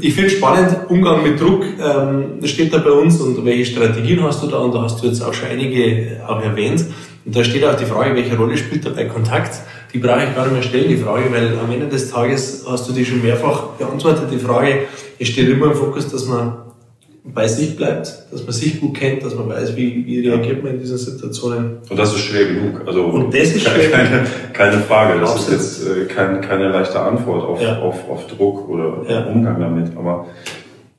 [0.00, 4.22] Ich finde spannend, Umgang mit Druck, ähm, das steht da bei uns und welche Strategien
[4.22, 6.86] hast du da und da hast du jetzt auch schon einige auch erwähnt.
[7.26, 9.60] Und da steht auch die Frage, welche Rolle spielt dabei Kontakt?
[9.92, 12.88] Die brauche ich gar nicht mehr stellen, die Frage, weil am Ende des Tages hast
[12.88, 14.24] du die schon mehrfach beantwortet.
[14.30, 14.80] Die Frage,
[15.18, 16.56] es steht immer im Fokus, dass man
[17.26, 20.74] bei sich bleibt, dass man sich gut kennt, dass man weiß, wie, wie reagiert man
[20.74, 21.78] in diesen Situationen.
[21.88, 22.82] Und das ist schwer genug.
[22.86, 25.20] Also Und das ist keine, schwer keine, keine Frage.
[25.20, 25.60] Das Absolut.
[25.60, 27.78] ist jetzt äh, kein, keine leichte Antwort auf, Ja.
[27.78, 29.24] auf, auf Druck oder Ja.
[29.26, 29.96] Umgang damit.
[29.96, 30.26] Aber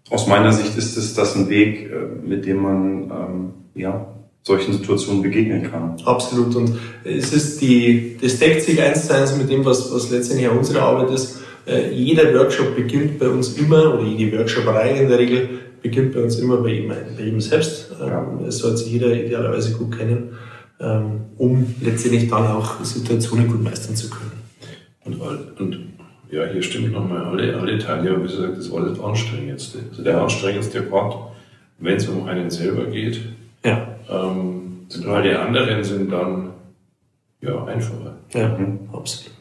[0.09, 4.07] aus meiner Sicht ist es das ein Weg, äh, mit dem man ähm, ja,
[4.45, 5.95] solchen Situationen begegnen kann.
[6.05, 6.55] Absolut.
[6.55, 10.47] Und es ist die, das deckt sich eins zu eins mit dem, was, was letztendlich
[10.47, 11.41] auch unsere Arbeit ist.
[11.65, 15.49] Äh, Jeder Workshop beginnt bei uns immer, oder jede Workshop-Reihe in der Regel,
[15.81, 17.91] beginnt bei uns immer bei ihm, bei ihm selbst.
[17.99, 18.47] Ähm, Ja.
[18.47, 20.35] Es sollte sich jeder idealerweise gut kennen,
[20.79, 24.31] ähm, um letztendlich dann auch Situationen gut meistern zu können.
[25.05, 25.19] Und,
[25.59, 25.79] und
[26.29, 29.79] ja, hier stimmt nochmal, alle, alle Teilnehmer, wie gesagt, das war das Anstrengendste.
[29.89, 31.15] Also der anstrengendste Part,
[31.79, 33.21] wenn es um einen selber geht.
[34.09, 36.51] Ähm, und alle anderen sind dann
[37.41, 38.15] ja einfacher.
[38.33, 38.55] ja,
[38.93, 39.31] absolut.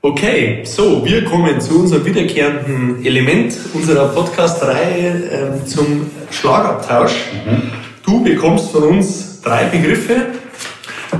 [0.00, 7.12] Okay, so, wir kommen zu unserem wiederkehrenden Element unserer Podcast-Reihe ähm, zum Schlagabtausch.
[8.06, 10.26] Du bekommst von uns drei Begriffe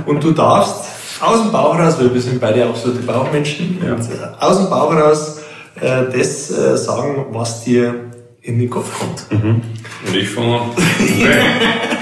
[0.05, 0.85] und du darfst
[1.21, 3.95] aus dem Bauch raus, weil wir sind beide absolute Bauchmenschen, Ja.
[3.95, 5.41] und, äh, aus dem Bauch raus
[5.81, 7.93] äh, das äh, sagen, was dir
[8.41, 9.25] in den Kopf kommt.
[9.43, 10.69] Und ich fange an.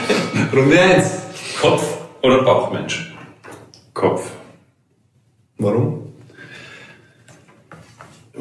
[0.54, 1.58] Runde 1.
[1.60, 3.14] Kopf oder Bauchmensch?
[3.94, 4.32] Kopf.
[5.58, 6.14] Warum?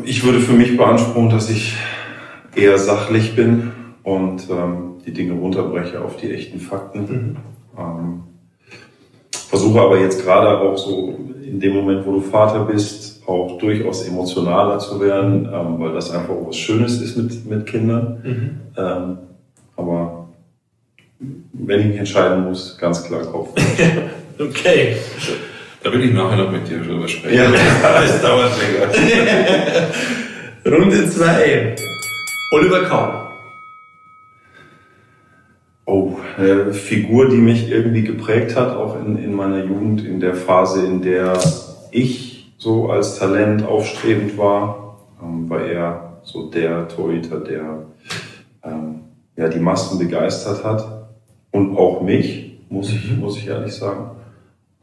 [0.05, 1.75] Ich würde für mich beanspruchen, dass ich
[2.55, 7.39] eher sachlich bin und ähm, die Dinge runterbreche auf die echten Fakten.
[7.77, 8.23] Ähm,
[9.31, 14.07] versuche aber jetzt gerade auch so in dem Moment, wo du Vater bist, auch durchaus
[14.07, 18.23] emotionaler zu werden, ähm, weil das einfach was Schönes ist mit, mit Kindern.
[18.77, 19.19] Ähm,
[19.77, 20.26] aber
[21.19, 23.51] wenn ich mich entscheiden muss, ganz klar Kopf.
[24.39, 24.97] Okay.
[25.83, 27.39] Da will ich nachher noch mit dir drüber sprechen.
[27.39, 27.51] Ja,
[27.83, 28.93] das dauert länger.
[30.77, 31.75] Runde 2.
[32.53, 33.29] Oliver Kahn.
[35.87, 40.35] Oh, eine Figur, die mich irgendwie geprägt hat, auch in, in meiner Jugend, in der
[40.35, 41.39] Phase, in der
[41.93, 47.87] ich so als Talent aufstrebend war, ähm, war er so der Torhüter, der
[48.64, 49.01] ähm,
[49.37, 50.95] ja, die Massen begeistert hat
[51.57, 54.11] und auch mich, muss ich, muss ich ehrlich sagen.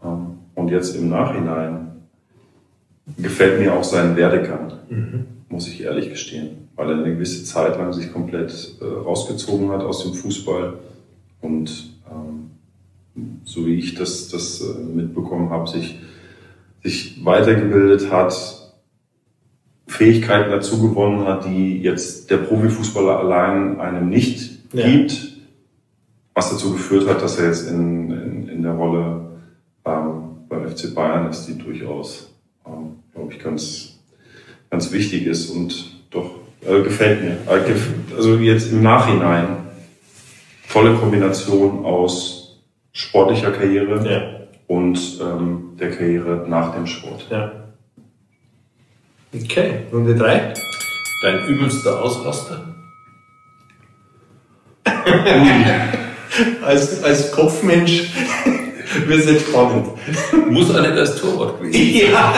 [0.04, 1.92] Ähm, und jetzt im Nachhinein
[3.18, 4.74] gefällt mir auch sein Werdegang,
[5.50, 9.82] muss ich ehrlich gestehen, weil er eine gewisse Zeit lang sich komplett äh, rausgezogen hat
[9.82, 10.76] aus dem Fußball
[11.42, 12.52] und ähm,
[13.44, 16.00] so wie ich das, das äh, mitbekommen habe, sich,
[16.82, 18.34] sich weitergebildet hat,
[19.86, 24.88] Fähigkeiten dazu gewonnen hat, die jetzt der Profifußballer allein einem nicht Ja.
[24.88, 25.33] gibt,
[26.36, 29.40] was dazu geführt hat, dass er jetzt in, in, in der Rolle
[29.86, 32.34] ähm, beim FC Bayern ist, die durchaus,
[32.66, 34.00] ähm, glaube ich, ganz,
[34.70, 36.32] ganz wichtig ist und doch
[36.66, 37.38] äh, gefällt mir.
[37.54, 37.76] Äh,
[38.16, 39.58] Also jetzt im Nachhinein
[40.72, 42.60] tolle Kombination aus
[42.94, 44.48] sportlicher Karriere Ja.
[44.68, 47.28] und ähm, der Karriere nach dem Sport.
[47.30, 47.52] ja.
[49.36, 50.54] Okay, Runde 3.
[51.24, 52.76] Dein übelster Ausraster?
[56.66, 58.12] als, als Kopfmensch
[59.10, 59.88] es jetzt spannend.
[60.50, 62.34] Muss auch nicht als Torwart gewesen Ja,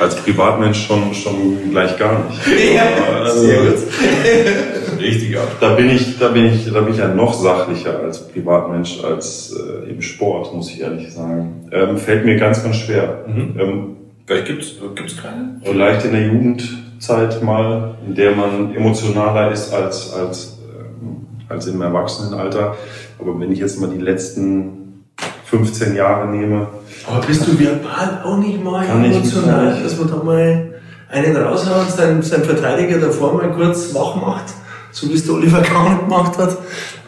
[0.00, 2.74] Als Privatmensch schon, schon gleich gar nicht.
[2.74, 2.82] ja
[3.24, 3.78] Also, sehr gut.
[5.00, 5.48] Richtig ab.
[5.60, 9.54] Da bin ich, da bin ich, da bin ich ja noch sachlicher als Privatmensch als
[9.56, 11.68] äh, im Sport, muss ich ehrlich sagen.
[11.72, 13.24] Ähm, fällt mir ganz, ganz schwer.
[13.28, 13.96] Ähm,
[14.26, 15.60] Vielleicht gibt's gibt's keine.
[15.64, 20.57] vielleicht in der Jugendzeit mal, in der man emotionaler ist als, als,
[21.48, 22.76] als im Erwachsenenalter.
[23.18, 25.04] Aber wenn ich jetzt mal die letzten
[25.46, 26.68] 15 Jahre nehme,
[27.06, 29.84] Aber bist du verbal auch nicht mal emotional, nicht.
[29.84, 30.74] dass man da mal
[31.10, 34.52] einen raushaut, sein, sein Verteidiger davor mal kurz wach macht,
[34.92, 36.58] so wie es der Oliver Kahn gemacht hat?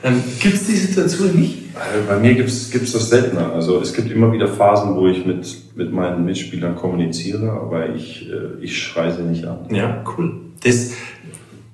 [0.03, 1.59] Ähm, Gibt es die Situation nicht?
[1.75, 3.53] Äh, Bei mir gibt's gibt's das seltener.
[3.53, 8.27] Also es gibt immer wieder Phasen, wo ich mit, mit meinen Mitspielern kommuniziere, aber ich,
[8.31, 9.59] äh, ich schreie sie nicht an.
[9.71, 10.33] Ja, cool.
[10.65, 10.93] Das,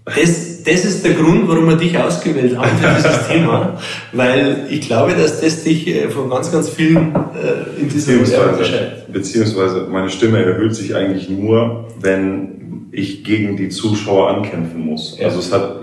[0.04, 3.78] das, das ist der Grund, warum wir dich ausgewählt haben für dieses Thema,
[4.12, 8.48] weil ich glaube, dass das dich äh, von ganz, ganz vielen äh, in dieser Beziehungsweise,
[8.52, 9.12] unterscheidet.
[9.12, 15.16] beziehungsweise meine Stimme erhöht sich eigentlich nur, wenn ich gegen die Zuschauer ankämpfen muss.
[15.18, 15.26] Ja.
[15.26, 15.80] Also es hat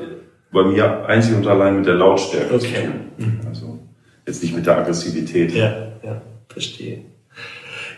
[0.52, 2.88] bei mir einzig und allein mit der Lautstärke zu Okay.
[3.18, 3.40] tun.
[3.50, 3.80] Also
[4.28, 5.54] jetzt nicht mit der Aggressivität.
[5.54, 5.72] Ja,
[6.04, 7.00] ja, verstehe.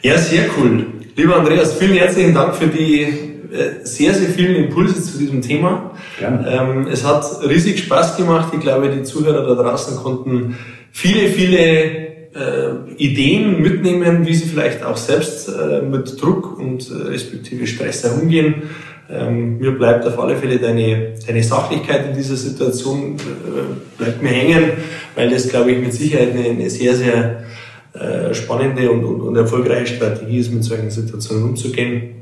[0.02, 0.86] Ja, sehr cool.
[1.16, 3.35] Lieber Andreas, vielen herzlichen Dank für die
[3.84, 5.91] sehr, sehr vielen Impulse zu diesem Thema.
[6.20, 6.48] Gerne.
[6.50, 8.54] Ähm, es hat riesig Spaß gemacht.
[8.54, 10.56] Ich glaube, die Zuhörer da draußen konnten
[10.91, 17.08] viele, viele äh, Ideen mitnehmen, wie sie vielleicht auch selbst äh, mit Druck und äh,
[17.08, 18.64] respektive Stress umgehen.
[19.10, 23.16] Ähm, mir bleibt auf alle Fälle deine, deine Sachlichkeit in dieser Situation
[23.98, 24.72] bleibt mir hängen,
[25.16, 27.43] weil das, glaube ich, mit Sicherheit eine, eine sehr, sehr
[28.34, 32.14] spannende und, und, und erfolgreiche Strategie ist, mit solchen Situationen umzugehen.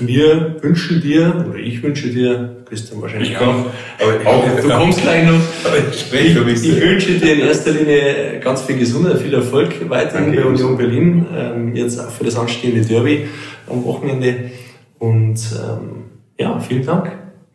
[0.00, 3.66] Wir wünschen dir, oder ich wünsche dir, Christian wahrscheinlich Ich auch,
[3.98, 5.40] aber auch, du kommst gleich noch.
[5.64, 6.80] Aber ich spreche Ich selbst.
[6.82, 10.76] wünsche dir in erster Linie ganz viel Gesundheit, viel Erfolg weiterhin Danke, bei Union.
[10.76, 13.26] Berlin, ähm, jetzt auch für das anstehende Derby
[13.66, 14.50] am Wochenende.
[14.98, 16.04] Und ähm,
[16.38, 17.10] ja, vielen Dank.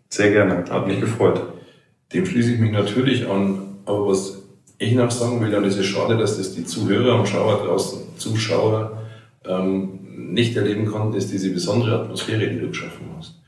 [0.10, 0.66] Sehr gerne.
[0.70, 1.42] Hat mich gefreut.
[2.14, 3.60] Dem schließe ich mich natürlich an.
[3.86, 4.40] Aber was
[4.80, 8.00] ich noch sagen will, und es ist schade, dass das die Zuhörer und Schauer draußen,
[8.18, 9.02] Zuschauer,
[9.48, 13.40] ähm, nicht erleben konnten, ist diese besondere Atmosphäre, die du geschaffen hast.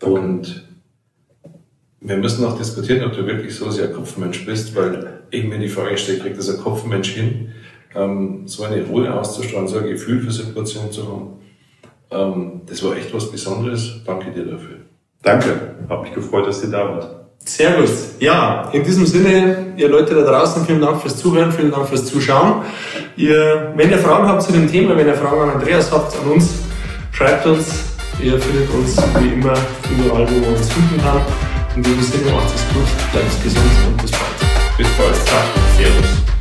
[0.00, 0.68] Und
[2.00, 5.68] wir müssen auch diskutieren, ob du wirklich so sehr Kopfmensch bist, weil ich mir die
[5.68, 7.52] Frage stelle, kriegt das ein Kopfmensch hin,
[7.94, 11.32] ähm, so eine Ruhe auszustrahlen, so ein Gefühl für Situationen zu haben.
[12.10, 14.00] Ähm, das war echt was Besonderes.
[14.04, 14.78] Danke dir dafür.
[15.22, 15.76] Danke.
[15.88, 17.21] Hat mich gefreut, dass ihr da wart.
[17.44, 17.90] Sehr gut.
[18.20, 22.06] Ja, in diesem Sinne, ihr Leute da draußen, vielen Dank fürs Zuhören, vielen Dank fürs
[22.06, 22.62] Zuschauen.
[23.16, 26.32] Ihr, wenn ihr Fragen habt zu dem Thema, wenn ihr Fragen an Andreas habt, an
[26.32, 26.50] uns,
[27.10, 27.84] schreibt uns.
[28.22, 29.54] Ihr findet uns wie immer
[29.90, 31.20] überall, wo man uns finden kann.
[31.74, 34.76] In diesem Sinne, macht es gut, bleibt gesund und bis bald.
[34.78, 35.16] Bis bald.
[35.26, 36.31] Ciao.